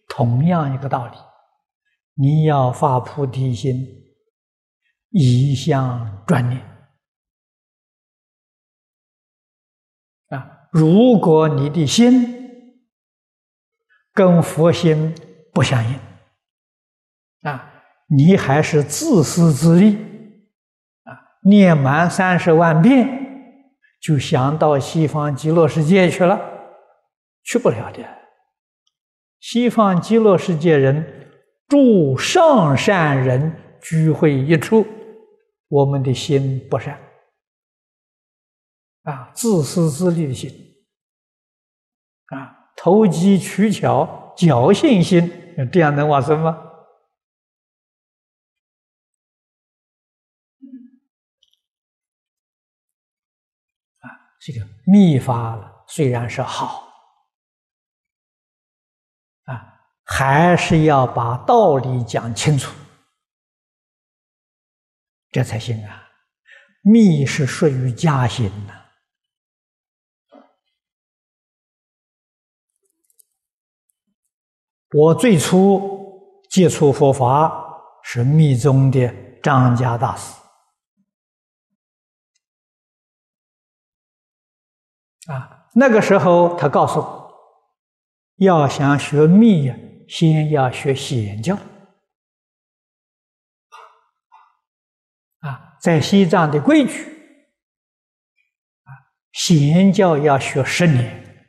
[0.07, 1.17] 同样一个道理。
[2.15, 3.87] 你要发菩提心，
[5.09, 6.61] 一向专念
[10.29, 10.69] 啊！
[10.71, 12.71] 如果你的心
[14.13, 15.15] 跟佛心
[15.53, 15.99] 不相应
[17.49, 19.95] 啊，你还是自私自利
[21.03, 21.39] 啊！
[21.43, 23.07] 念满三十万遍，
[24.01, 26.39] 就想到西方极乐世界去了，
[27.43, 28.03] 去不了的。
[29.39, 31.15] 西方极乐世界人。
[31.69, 34.87] 诸上善人聚会一处，
[35.69, 37.01] 我们的心不善。
[39.03, 40.51] 啊自私自利的心。
[42.35, 45.31] 啊投机取巧侥幸心
[45.71, 46.65] 这样能往生吗？
[53.99, 54.05] 啊
[54.39, 56.87] 这个秘法虽然是好
[59.43, 62.78] 啊还是要把道理讲清楚。
[65.31, 66.09] 这才行啊。
[66.81, 68.85] 密是属于家心呐。
[74.91, 79.07] 我最初接触佛法是密宗的
[79.43, 80.33] 张家大师。
[85.27, 87.31] 啊，那个时候他告诉我，
[88.37, 89.75] 要想学密呀，
[90.07, 91.55] 先要学显教。
[95.41, 97.03] 啊，在西藏的规矩，
[98.83, 98.89] 啊，
[99.31, 101.43] 显教要学十年，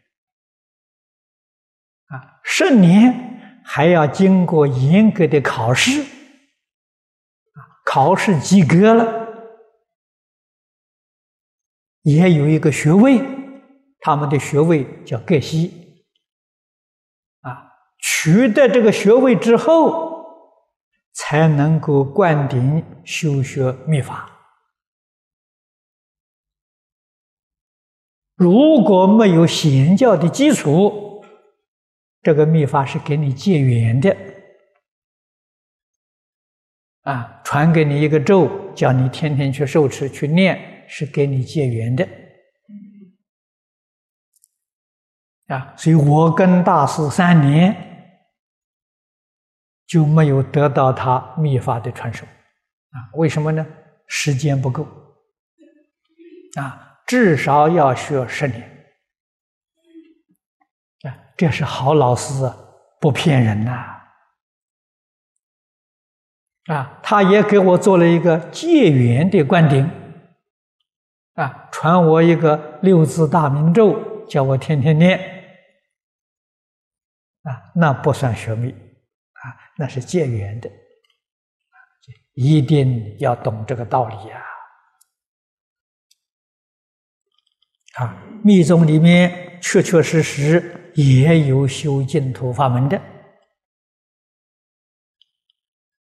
[2.06, 6.04] 啊，十年还要经过严格的考试，
[7.84, 9.28] 考试及格了，
[12.02, 13.20] 也有一个学位。
[14.02, 16.06] 他们的学位叫格西，
[17.42, 20.09] 啊，取得这个学位之后，
[21.20, 24.26] 才能够灌顶修学密法。
[28.36, 31.22] 如果没有显教的基础，
[32.22, 34.16] 这个密法是给你结缘的，
[37.02, 42.08] 啊，传给你一个咒，叫你天天去受持、去念，是给你结缘的。
[45.48, 47.89] 啊，所以我跟大师三年
[49.90, 53.66] 就没有得到他秘法的传授，啊，为什么呢？
[54.06, 54.86] 时间不够，
[56.54, 58.62] 啊，至少要学十年，
[61.02, 62.48] 啊，这是好老师，
[63.00, 64.00] 不骗人呐，
[66.66, 69.90] 啊，他也给我做了一个戒缘的灌顶，
[71.34, 75.18] 啊，传我一个六字大明咒，叫我天天念。
[77.42, 78.72] 啊，那不算学密，
[79.80, 80.70] 那是结缘的，
[82.34, 84.42] 一定要懂这个道理呀！
[87.94, 92.98] 啊，密宗里面确确实实也有修净土法门的，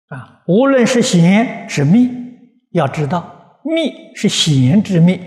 [0.08, 2.08] 啊，无论是显是密，
[2.70, 5.20] 要知道密是显之密，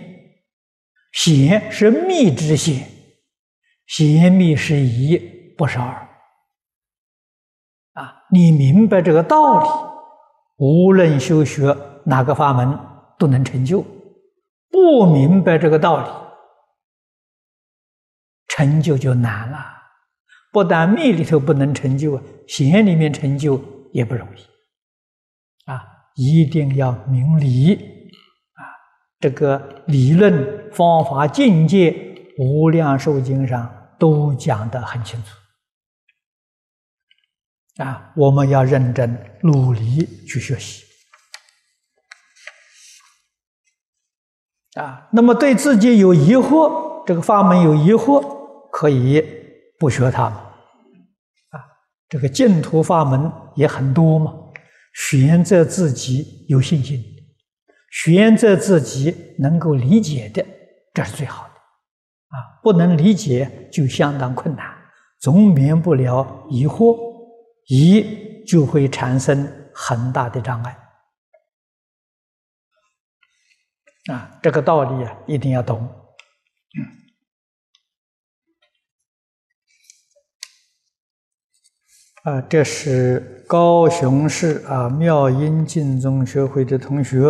[1.12, 2.88] 显是密之显，
[3.86, 5.38] 显密是一。
[5.58, 6.09] 不是二！
[8.30, 9.68] 你明白这个道理，
[10.58, 12.78] 无论修学哪个法门
[13.18, 13.84] 都能成就；
[14.70, 16.06] 不明白这个道理，
[18.48, 19.58] 成就就难了。
[20.52, 23.60] 不但密里头不能成就，显里面成就
[23.92, 25.82] 也不容易啊！
[26.16, 27.74] 一定要明理
[28.54, 28.62] 啊！
[29.20, 31.90] 这个理论、方法、境界，
[32.44, 35.36] 《无量寿经》上都讲得很清楚。
[37.80, 40.84] 啊，我们要认真努力去学习。
[44.74, 49.24] 啊，那么对自己有疑惑，这个法门有疑惑，可以
[49.78, 50.38] 不学它们。
[50.38, 51.64] 啊，
[52.08, 54.32] 这个净土法门也很多嘛，
[54.94, 57.02] 选择自己有信心，
[57.90, 60.44] 选择自己能够理解的，
[60.92, 61.50] 这是最好的。
[61.50, 64.66] 啊，不能理解就相当困难，
[65.18, 67.09] 总免不了疑惑。
[67.70, 70.76] 疑就会产生很大的障碍
[74.12, 74.40] 啊！
[74.42, 75.88] 这个道理啊，一定要懂。
[82.24, 87.20] 啊，这是高雄市啊妙音净宗学会的同学。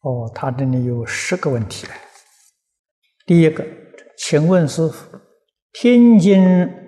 [0.00, 1.86] 哦，他这里有十个问题。
[3.26, 3.62] 第一个，
[4.16, 5.20] 请问师傅，
[5.72, 6.79] 天津。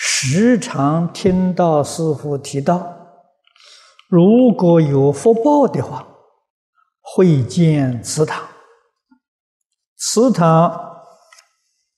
[0.00, 2.96] 时常听到师傅提到，
[4.08, 6.06] 如果有福报的话，
[7.00, 8.48] 会建祠堂。
[9.96, 11.02] 祠堂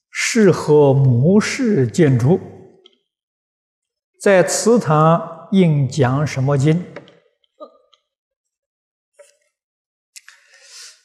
[0.09, 2.39] 适合模式建筑，
[4.19, 6.83] 在祠堂应讲什么经？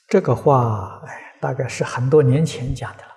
[0.08, 3.15] 这个话，哎，大概是很多年前讲的了。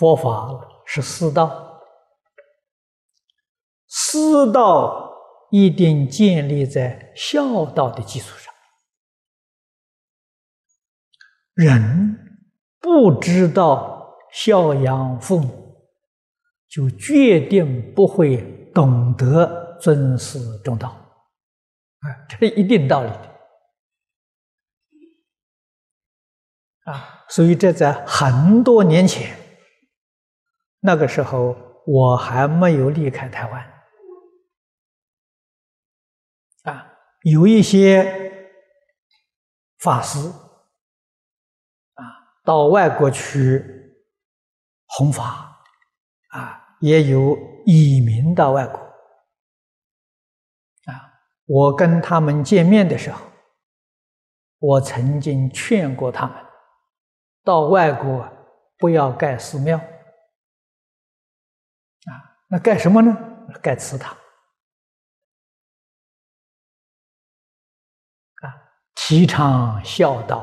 [0.00, 1.78] 佛法是四道，
[3.86, 5.12] 四道
[5.50, 8.50] 一定建立在孝道的基础上。
[11.52, 12.40] 人
[12.80, 15.76] 不知道孝养父母，
[16.66, 18.38] 就决定不会
[18.72, 23.36] 懂得尊师重道，啊，这是一定道理的。
[26.90, 29.36] 啊，所以这在很多年前，
[30.80, 31.56] 那个时候
[31.86, 33.84] 我还没有离开台湾，
[36.64, 38.32] 啊，有一些
[39.78, 40.18] 法师，
[41.94, 42.04] 啊，
[42.44, 43.64] 到外国去
[44.86, 45.62] 弘法，
[46.30, 48.78] 啊，也有移民到外国，
[50.86, 51.12] 啊，
[51.46, 53.20] 我跟他们见面的时候，
[54.58, 56.36] 我曾经劝过他们。
[57.42, 58.28] 到外国
[58.76, 59.80] 不要盖寺庙，
[62.52, 63.16] 那盖什么呢？
[63.62, 64.12] 盖祠堂
[68.42, 68.46] 啊，
[68.94, 70.38] 提倡孝道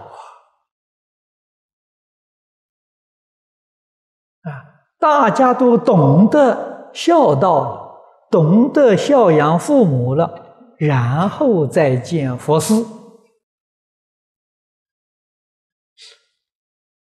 [4.44, 8.02] 啊，啊，大家都懂得孝道，
[8.32, 12.86] 懂得孝养父母了，然后再建佛寺。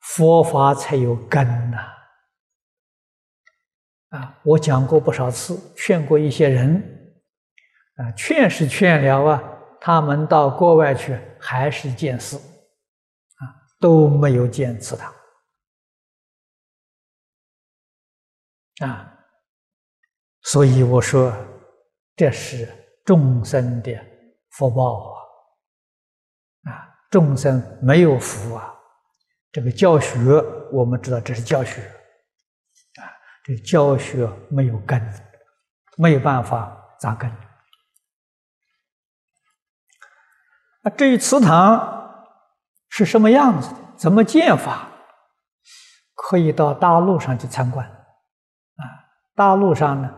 [0.01, 1.96] 佛法才有根呐！
[4.09, 6.75] 啊我讲过不少次，劝过一些人，
[7.95, 9.43] 啊，劝是劝了啊，
[9.81, 13.43] 他们到国外去还是见寺，啊，
[13.79, 15.13] 都没有建祠堂，
[18.79, 19.13] 啊，
[20.43, 21.33] 所以我说，
[22.15, 22.67] 这是
[23.03, 23.93] 众生的
[24.51, 28.73] 福报啊，啊，众生没有福啊。
[29.51, 30.19] 这个教学，
[30.71, 31.81] 我们知道这是教学，
[33.47, 35.01] 这教学没有根，
[35.95, 37.31] 没有办法扎根。
[40.83, 42.25] 那至于祠堂
[42.89, 44.89] 是什么样子的，怎么建法，
[46.13, 47.87] 可以到大陆上去参观。
[47.87, 48.83] 啊，
[49.33, 50.09] 大陆上呢，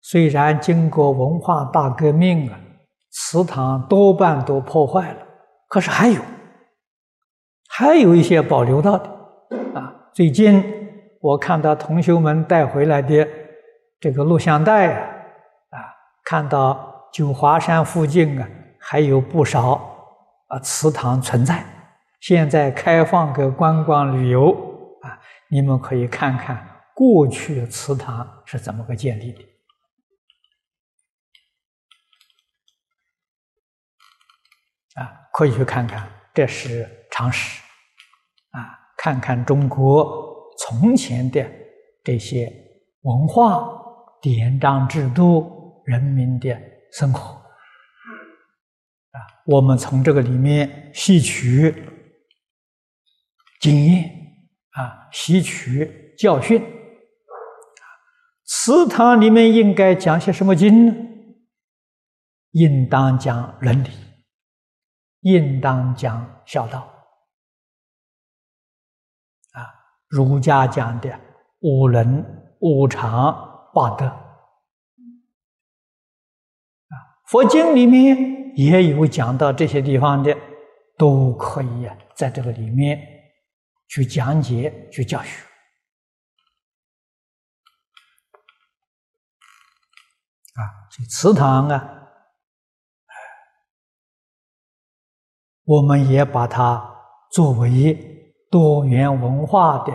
[0.00, 2.58] 虽然经过文化大革命啊，
[3.10, 5.26] 祠堂多半都破坏了，
[5.68, 6.22] 可是还有。
[7.68, 9.10] 还有一些保留到的
[9.78, 10.08] 啊！
[10.14, 10.75] 最近
[11.20, 13.26] 我看到同学们带回来的
[13.98, 15.78] 这个录像带啊，
[16.24, 18.48] 看到九华山附近啊
[18.78, 19.72] 还有不少
[20.48, 21.64] 啊祠堂存在，
[22.20, 24.50] 现在开放给观光旅游
[25.02, 29.40] 啊，你们可以看看过去祠堂是怎么个建立的
[35.00, 37.62] 啊，可以去看看，这是常识。
[38.52, 40.25] 啊，看看中国
[40.58, 41.46] 从前的
[42.02, 42.52] 这些
[43.02, 43.68] 文化、
[44.20, 46.56] 典章制度、人民的
[46.92, 47.34] 生活，
[49.10, 51.74] 啊，我们从这个里面吸取
[53.60, 54.10] 经验，
[54.70, 56.62] 啊，吸取教训。
[58.44, 60.94] 祠堂里面应该讲些什么经呢？
[62.52, 63.88] 应当讲伦理，
[65.20, 66.95] 应当讲孝道。
[70.16, 71.20] 儒家讲的
[71.60, 72.24] 五伦、
[72.60, 74.16] 五常、八德，啊，
[77.26, 80.34] 佛经里面也有讲到这些地方的，
[80.96, 82.98] 都可以在这个里面
[83.88, 85.44] 去讲解、去教学。
[90.54, 92.08] 啊，这祠堂啊，
[95.64, 98.15] 我们也把它作为。
[98.50, 99.92] 多元文化的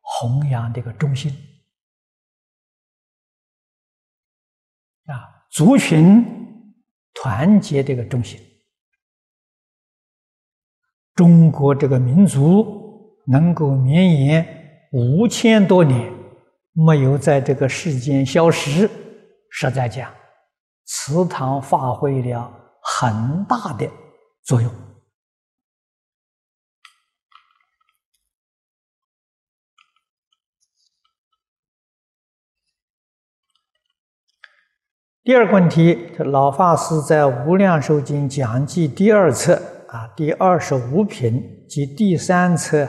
[0.00, 1.30] 弘扬的一个中心
[5.06, 6.24] 啊，族群
[7.14, 8.40] 团结的一个中心。
[11.14, 16.10] 中国这个民族能够绵延五千多年，
[16.72, 18.88] 没有在这个世间消失，
[19.50, 20.10] 实在讲，
[20.86, 22.50] 祠堂发挥了
[22.82, 23.86] 很大的
[24.44, 24.72] 作用。
[35.30, 39.54] 第二个问题，老法师在《无量寿经讲记》第二册
[39.86, 42.88] 啊第二十五品及第三册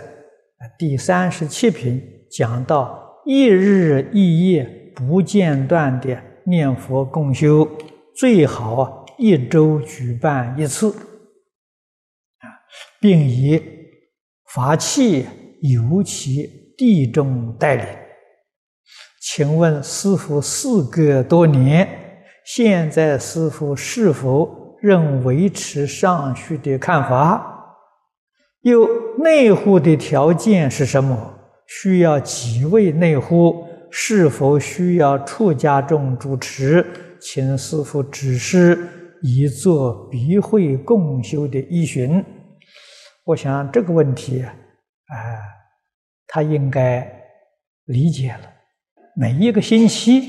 [0.79, 4.63] 第三十七品讲到一日一夜
[4.95, 7.69] 不间断的念佛共修，
[8.15, 12.49] 最好一周举办一次啊，
[12.99, 13.61] 并以
[14.51, 15.27] 法器
[15.61, 17.85] 由其地中带领。
[19.21, 21.87] 请问师傅，事隔多年。
[22.45, 27.77] 现在师傅是否仍维持上述的看法？
[28.61, 28.87] 又
[29.17, 31.39] 内护的条件是什么？
[31.67, 33.65] 需要几位内护？
[33.89, 36.85] 是否需要出家众主持？
[37.19, 42.23] 请师父指示，以作必会共修的依循。
[43.25, 44.51] 我想这个问题啊，
[46.27, 47.07] 他应该
[47.85, 48.39] 理解了。
[49.15, 50.21] 每一个星期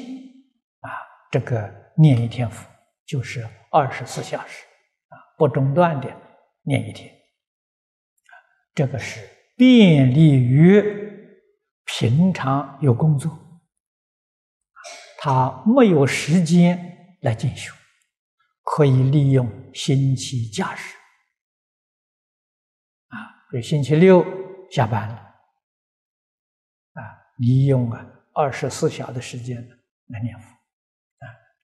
[0.81, 0.91] 啊，
[1.31, 2.69] 这个念一天佛
[3.07, 4.65] 就是二十四小时
[5.09, 6.09] 啊，不中断的
[6.63, 7.13] 念一天。
[8.75, 10.83] 这个是便利于
[11.85, 13.31] 平常有工作，
[15.19, 17.75] 他没有时间来进修，
[18.63, 20.79] 可以利用星期假日
[23.09, 24.25] 啊，比如星期六
[24.71, 25.15] 下班了
[26.95, 27.03] 啊，
[27.39, 28.09] 利用啊。
[28.35, 29.63] 二十四小的时间
[30.07, 30.57] 来念佛，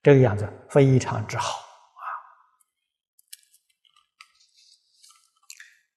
[0.09, 2.05] 这个样子非常之好啊。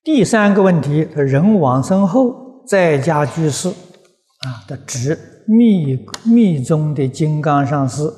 [0.02, 8.12] 第三个问题，人往生后在家居士啊的职密密宗的金刚上师，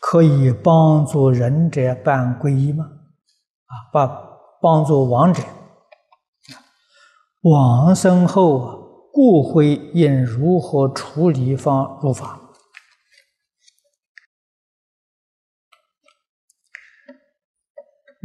[0.00, 2.84] 可以帮助人者办皈依吗？
[3.66, 4.28] 啊，帮
[4.60, 5.40] 帮助亡者
[7.42, 8.74] 往生后啊。
[9.12, 12.38] 骨灰应如何处理方入法？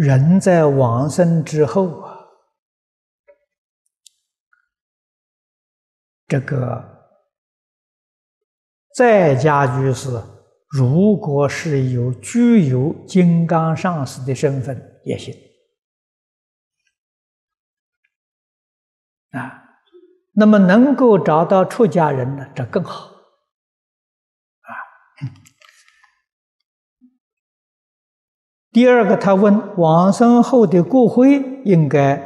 [0.02, 2.18] 人在往生之后啊，
[6.28, 7.14] 这个
[8.95, 10.10] 在家居士，
[10.70, 15.36] 如果是有具有金刚上师的身份也行
[19.30, 19.62] 啊。
[20.32, 23.06] 那么能够找到出家人呢，这更好
[24.62, 24.74] 啊。
[28.72, 32.20] 第二个，他问往生后的骨灰应该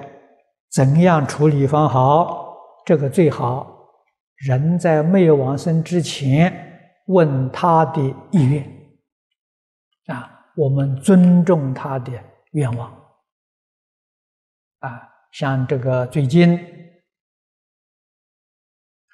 [0.72, 2.56] 怎样处理方好？
[2.86, 3.89] 这个最好
[4.36, 6.54] 人在没有往生之前
[7.08, 8.64] 问他的意愿
[10.08, 12.12] 啊，我们尊重他的
[12.52, 12.89] 愿望
[14.80, 15.10] 啊。
[15.32, 16.60] 像这个最近。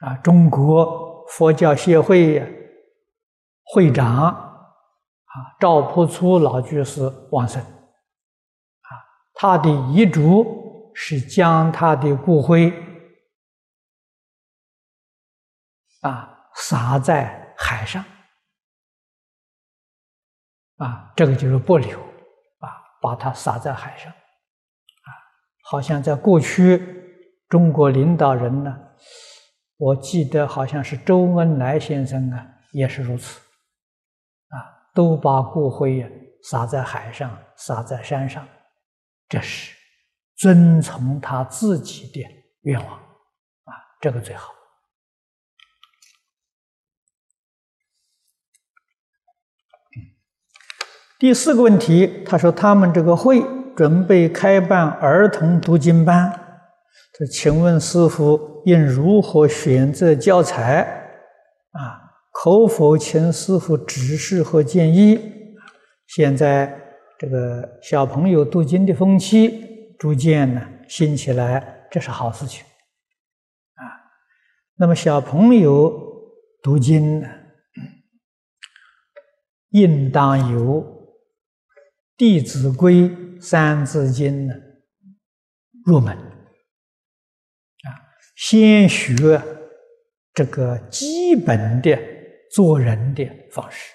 [0.02, 2.44] 啊，中国佛教协会
[3.66, 4.51] 会长
[5.34, 7.02] 啊，赵朴初老居士
[7.32, 8.90] 往生，啊，
[9.34, 12.74] 他的遗嘱是将他的骨灰
[16.02, 18.04] 啊撒在海上，
[20.78, 21.98] 啊，这个就是不留，
[22.60, 22.68] 啊，
[23.02, 25.10] 把它撒在海上，啊，
[25.64, 26.84] 好像在过去
[27.48, 28.78] 中国领导人呢。
[29.78, 33.42] 我记得好像是周恩来先生啊，也是如此，
[34.94, 36.08] 都把骨灰呀
[36.44, 38.48] 撒在海上，撒在山上，
[39.30, 39.76] 这是
[40.36, 42.26] 遵从他自己的
[42.62, 44.54] 愿望，啊，这个最好。
[51.20, 53.44] 第四个问题，他说他们这个会
[53.76, 56.34] 准备开办儿童读经班。
[57.14, 60.82] 这请问师傅应如何选择教材？
[61.74, 65.20] 啊，可否请师傅指示和建议？
[66.08, 66.78] 现在
[67.20, 72.66] 这个小朋友读经的风气逐渐呢兴起来，这是好事情。
[73.76, 73.84] 啊，
[74.76, 75.94] 那么小朋友
[76.64, 77.28] 读经呢，
[79.70, 80.82] 应当由
[82.18, 82.94] 《弟子规》
[83.42, 84.54] 《三字经》呢
[85.86, 86.28] 入门啊。
[88.36, 89.42] 先学
[90.34, 91.98] 这个基本的
[92.54, 93.94] 做人的方式。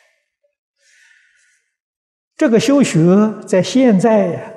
[2.37, 3.01] 这个修学
[3.47, 4.53] 在现在呀，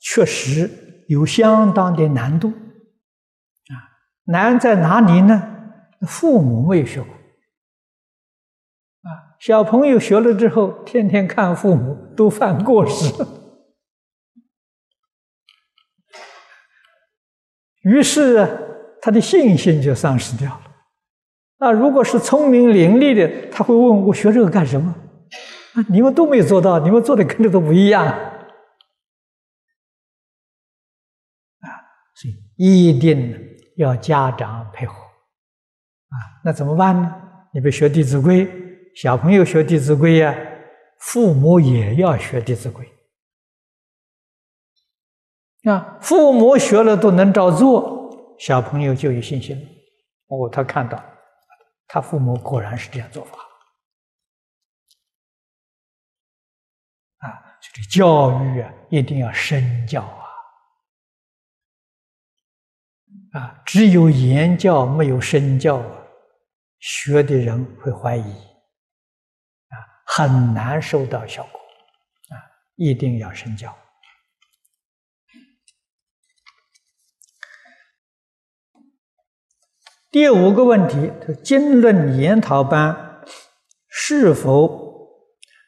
[0.00, 3.74] 确实有相当的难度啊。
[4.24, 5.42] 难在哪里呢？
[6.06, 7.12] 父母没有学过
[9.02, 9.36] 啊。
[9.40, 13.12] 小朋友学了之后，天天看父母都犯过失，
[17.82, 18.62] 于是。
[19.02, 20.65] 他的信心就丧失掉了。
[21.58, 24.94] 啊，如果是聪明伶俐的，他会问我学这个干什么？
[25.74, 28.06] 啊，你们都没做到，你们做的跟这都不一样。
[28.06, 28.12] 啊，
[32.14, 33.34] 所以一定
[33.76, 34.94] 要家长配合。
[34.94, 37.14] 啊，那怎么办呢？
[37.52, 38.46] 你比如学《弟子规》，
[38.94, 40.36] 小朋友学《弟子规》呀，
[40.98, 42.86] 父母也要学《弟子规》。
[45.72, 47.96] 啊，父母学了都能照做。
[48.38, 49.62] 小朋友就有信心了。
[50.28, 51.02] 哦，他看到
[51.88, 53.38] 他父母果然是这样做法
[57.18, 57.58] 啊！
[57.60, 60.26] 这个教育啊，一定要身教啊！
[63.32, 66.02] 啊，只有言教没有身教啊，
[66.80, 68.32] 学的人会怀疑
[69.68, 69.76] 啊，
[70.06, 71.60] 很难收到效果
[72.30, 72.34] 啊
[72.74, 73.76] 一定要深教。
[80.16, 81.12] 第五个问题：
[81.44, 83.20] 经论研讨班
[83.86, 85.10] 是否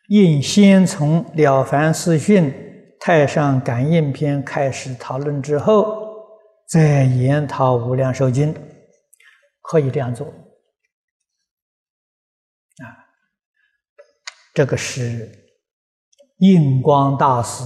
[0.08, 2.44] 应先从《了凡四训》
[2.98, 6.24] 《太上感应篇》开始讨论之后，
[6.66, 8.54] 再研讨《无量寿经》？
[9.60, 10.32] 可以这样做啊！
[14.54, 15.30] 这个是
[16.38, 17.62] 印光大师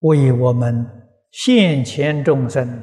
[0.00, 0.84] 为我们
[1.30, 2.82] 现前众生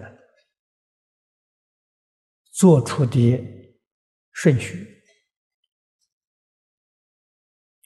[2.56, 3.44] 做出的
[4.32, 5.04] 顺序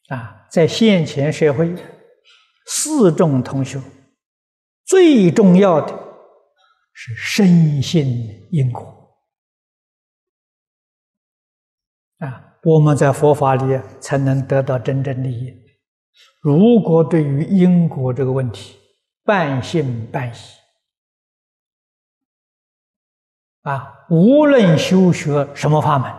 [0.10, 1.76] 啊，在现前社会，
[2.68, 3.82] 四众同学
[4.86, 5.92] 最重要的
[6.94, 8.84] 是深信因果
[12.20, 15.52] 啊，我们在佛法里才能得到真正利益。
[16.42, 18.78] 如果对于因果这个问题
[19.24, 20.38] 半信半疑，
[23.64, 26.12] 啊，无论修学什么法门，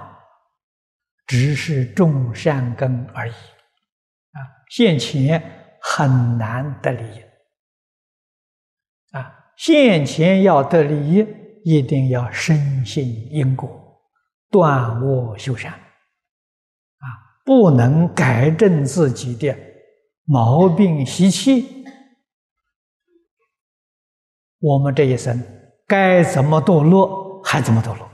[1.26, 3.32] 只是种善根而已。
[3.32, 4.38] 啊，
[4.68, 5.42] 现前
[5.80, 7.20] 很难得利益。
[9.16, 11.26] 啊，现前要得利益，
[11.64, 13.68] 一定要深信因果，
[14.50, 15.72] 断恶修善。
[15.72, 17.06] 啊，
[17.44, 19.56] 不能改正自己的
[20.24, 21.84] 毛病习气，
[24.58, 25.42] 我们这一生
[25.86, 27.29] 该怎么堕落？
[27.44, 28.08] 还怎么堕落？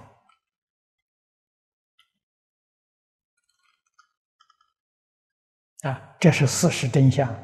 [5.82, 7.28] 啊，这是事实真相。
[7.28, 7.36] 啊，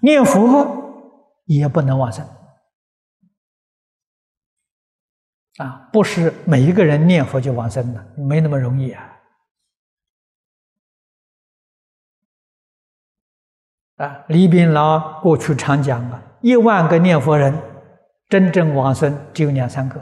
[0.00, 2.26] 念佛也不能往生。
[5.58, 9.12] 啊，不是每一个人念佛就往生的，没那么容易啊。
[13.96, 17.75] 啊，李炳老过去常讲啊，一万个念佛人。
[18.28, 20.00] 真正往生只有两三个。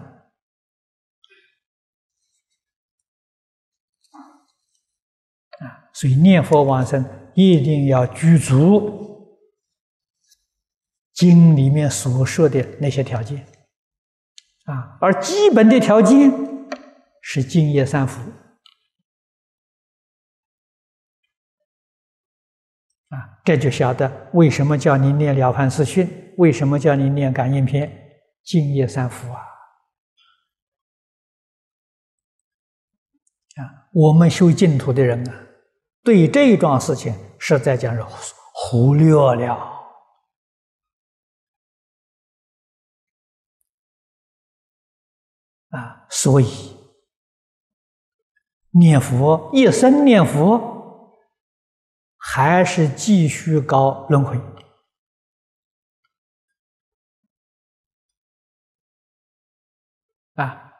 [5.58, 7.04] 啊，所以念佛往生
[7.34, 9.38] 一定要具足
[11.12, 13.46] 经里面所说的那些条件。
[14.64, 16.32] 啊，而基本的条件
[17.20, 18.20] 是敬业三福。
[23.10, 28.00] 啊，这就晓得为什么叫你念了凡四训，为什么叫你念感应篇。
[28.44, 29.40] 敬业三福啊！
[33.56, 35.46] 啊，我们修净土的人啊，
[36.02, 38.02] 对这一桩事情实在讲是
[38.52, 39.54] 忽略了
[45.70, 46.76] 啊，所以
[48.70, 51.10] 念佛一生念佛，
[52.16, 54.38] 还是继续搞轮回。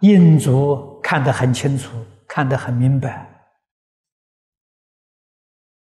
[0.05, 1.97] 印祖看得很清楚，
[2.29, 3.31] 看得很明白。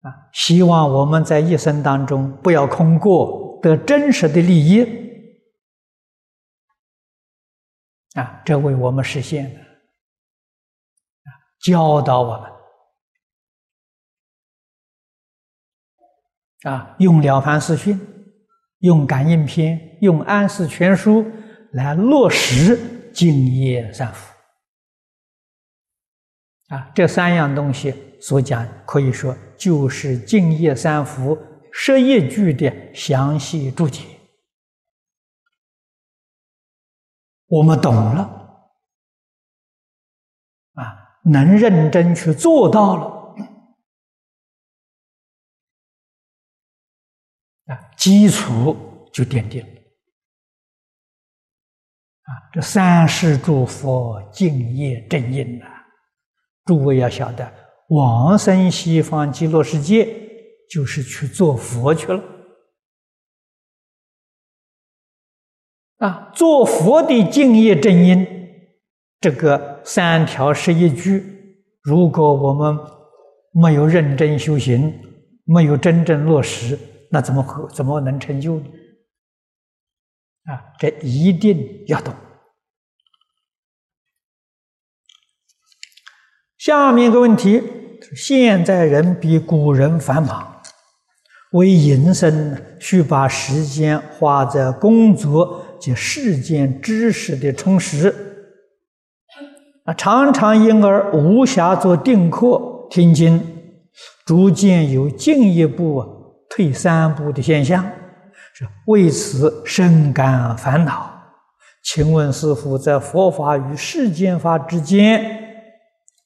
[0.01, 4.84] 啊，希望我们在一生当中不要空过，得真实的利益。
[8.16, 9.60] 啊，这为我们实现了。
[11.62, 12.51] 教导我们。
[16.74, 17.99] 啊，用了凡四训，
[18.80, 21.26] 用感应篇，用安世全书
[21.72, 22.97] 来落实。
[23.14, 24.34] 敬业三福
[26.68, 31.38] 啊，这三样东西所讲，可以说就是敬业三福
[31.72, 34.03] 十一句的详细注解。
[37.47, 38.22] 我们懂了
[40.74, 43.36] 啊，能认真去做到了
[47.66, 49.79] 啊，基础就奠定了。
[52.30, 55.66] 啊，这三世诸佛敬业正因呐，
[56.66, 57.52] 诸位要晓得，
[57.88, 60.08] 往生西方极乐世界
[60.70, 62.24] 就是去做佛去了。
[65.98, 68.28] 啊，做佛的敬业正因，
[69.20, 71.24] 这个三条十一句，
[71.82, 72.78] 如果我们
[73.54, 74.94] 没有认真修行，
[75.46, 76.78] 没有真正落实，
[77.10, 78.66] 那怎么可怎么能成就呢？
[80.50, 82.14] 啊，这一定要懂。
[86.58, 87.62] 下面一个问题：
[88.16, 90.62] 现在人比古人繁忙，
[91.52, 98.14] 为营生需把时间花在工作及世间知识的充实，
[99.86, 103.41] 啊，常常因而无暇做定课听经，
[104.26, 106.04] 逐渐有进一步
[106.50, 107.89] 退三步的现象，
[108.86, 111.18] 为此深感烦恼。
[111.82, 115.74] 请问师父，在佛法与世间法之间，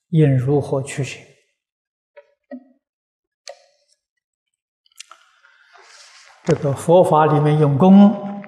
[0.10, 1.20] 应如何取舍？
[6.44, 8.42] 这个佛法里面用功，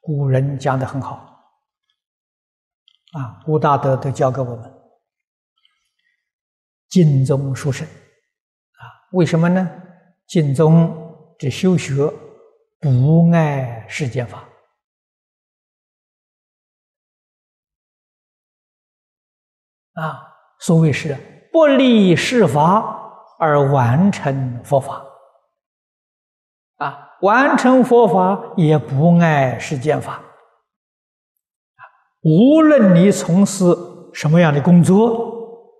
[0.00, 1.50] 古人讲的很好，
[3.12, 4.72] 啊，古大德都教给我们，
[6.88, 9.82] 尽忠书生，啊，为什么呢？
[10.26, 11.03] 尽忠
[11.44, 12.10] 这修学。
[12.80, 14.44] 不爱世间法
[19.94, 20.20] 啊，
[20.58, 21.16] 所谓是
[21.50, 22.84] 不离世法
[23.38, 25.02] 而完成佛法
[26.76, 30.22] 啊，完成佛法也不爱世间法。
[32.22, 33.64] 无论你从事
[34.12, 35.72] 什么样的工作，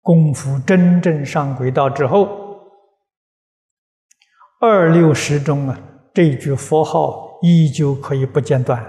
[0.00, 2.45] 功夫真正上轨道之后，
[4.60, 5.82] 二六十中啊。
[6.14, 8.82] 这句佛号依旧可以不间断，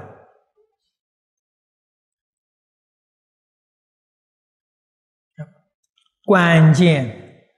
[6.24, 7.52] 关键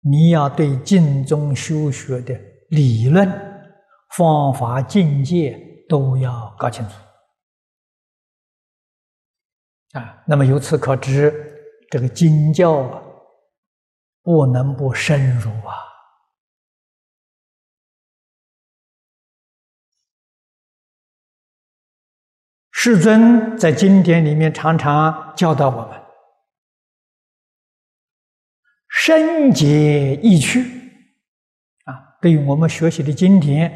[0.00, 2.34] 你要对净宗修学的
[2.70, 3.30] 理论、
[4.16, 5.56] 方法、境界
[5.88, 6.94] 都要搞清楚
[9.92, 10.20] 啊。
[10.26, 11.32] 那么由此可知，
[11.92, 13.00] 这个经教啊，
[14.20, 15.91] 不能不深入啊。
[22.84, 26.02] 世尊在经典里面常常教导我们：
[28.88, 30.60] 深解意趣
[31.84, 33.72] 啊，对于我们学习的经典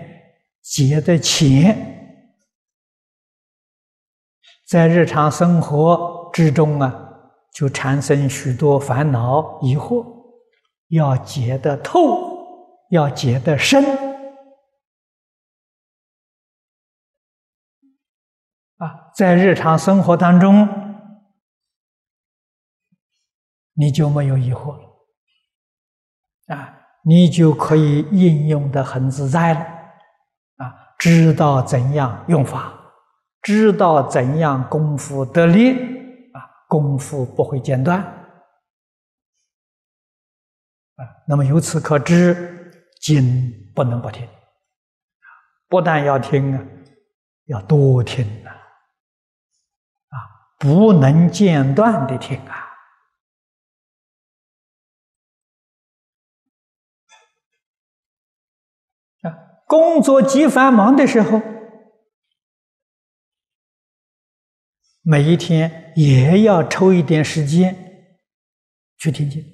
[0.61, 2.19] 解的浅，
[4.67, 6.93] 在日常生活之中啊，
[7.55, 10.05] 就产生许多烦恼疑惑，
[10.89, 12.45] 要解得透，
[12.91, 13.85] 要解得深。
[18.79, 20.69] 啊，在日常生活当中，
[23.73, 29.61] 你就没有疑惑了，啊，你就可以应用的很自在了，
[30.57, 32.73] 啊，知道怎样用法，
[33.41, 35.73] 知道怎样功夫得力，
[36.35, 37.99] 啊，功夫不会间断，
[40.97, 42.71] 啊，那么由此可知，
[43.01, 44.29] 经不能不听，
[45.67, 46.63] 不但要听啊，
[47.47, 48.27] 要多听。
[50.59, 52.65] 不能间断的听啊！
[59.67, 61.43] 工作极繁忙的时候，
[65.03, 68.21] 每一天也要抽一点时间
[68.97, 69.45] 去听经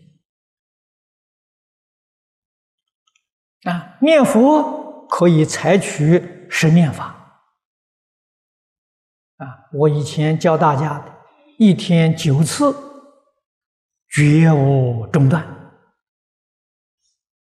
[3.64, 3.98] 啊。
[4.02, 7.21] 念佛可以采取十念法。
[9.42, 11.04] 啊，我以前教大家，
[11.58, 12.72] 一天九次，
[14.08, 15.42] 绝无中断。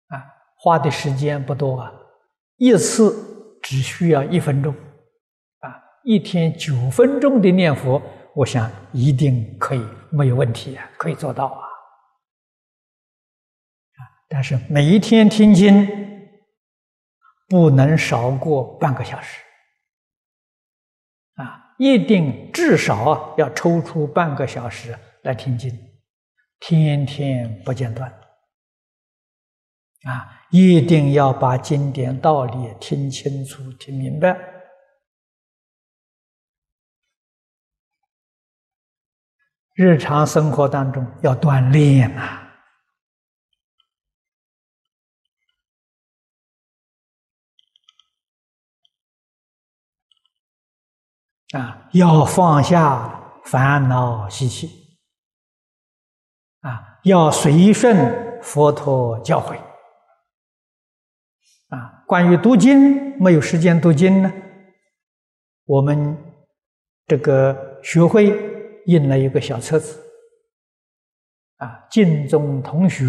[0.07, 0.25] 啊，
[0.57, 1.93] 花的时间不多啊，
[2.57, 4.73] 一次只需要一分钟。
[5.59, 8.01] 啊，一天九分钟的念佛，
[8.33, 11.61] 我想一定可以，没有问题啊，可以做到啊。
[13.97, 15.87] 啊，但是每一天听经，
[17.47, 19.39] 不能少过半个小时。
[21.35, 21.67] 啊。
[21.81, 25.75] 一定至少要抽出半个小时来听经，
[26.59, 28.07] 天天不间断，
[30.03, 34.37] 啊，一定要把经典道理听清楚、听明白。
[39.73, 42.50] 日常生活当中要锻炼呐。
[51.51, 54.97] 啊，要放下烦恼习气，
[56.61, 59.57] 啊，要随顺佛陀教诲。
[61.67, 64.31] 啊，关于读经，没有时间读经呢，
[65.65, 66.17] 我们
[67.05, 70.01] 这个学会印了一个小册子，
[71.57, 73.03] 啊，净宗同学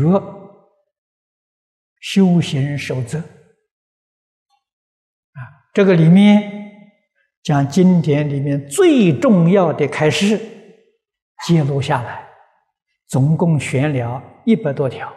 [2.01, 3.23] 修行守则，啊，
[5.73, 6.61] 这个里面。
[7.43, 10.39] 将经典里面最重要的开示
[11.45, 12.29] 记录下来，
[13.09, 15.09] 总共选了一百多条，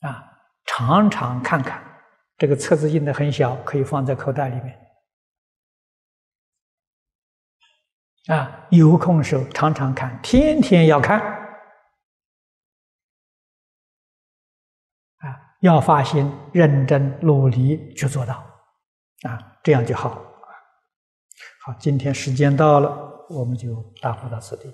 [0.00, 0.24] 啊，
[0.64, 1.82] 常常看看。
[2.36, 4.78] 这个册子印的很小，可以放在口袋里面。
[8.28, 11.18] 啊，有空时候常常看，天天要看。
[15.18, 18.34] 啊要发心、认真、努力去做到，
[19.22, 20.24] 啊，这样就好。
[21.68, 24.72] 好，今天时间到了，我们就答复到此地。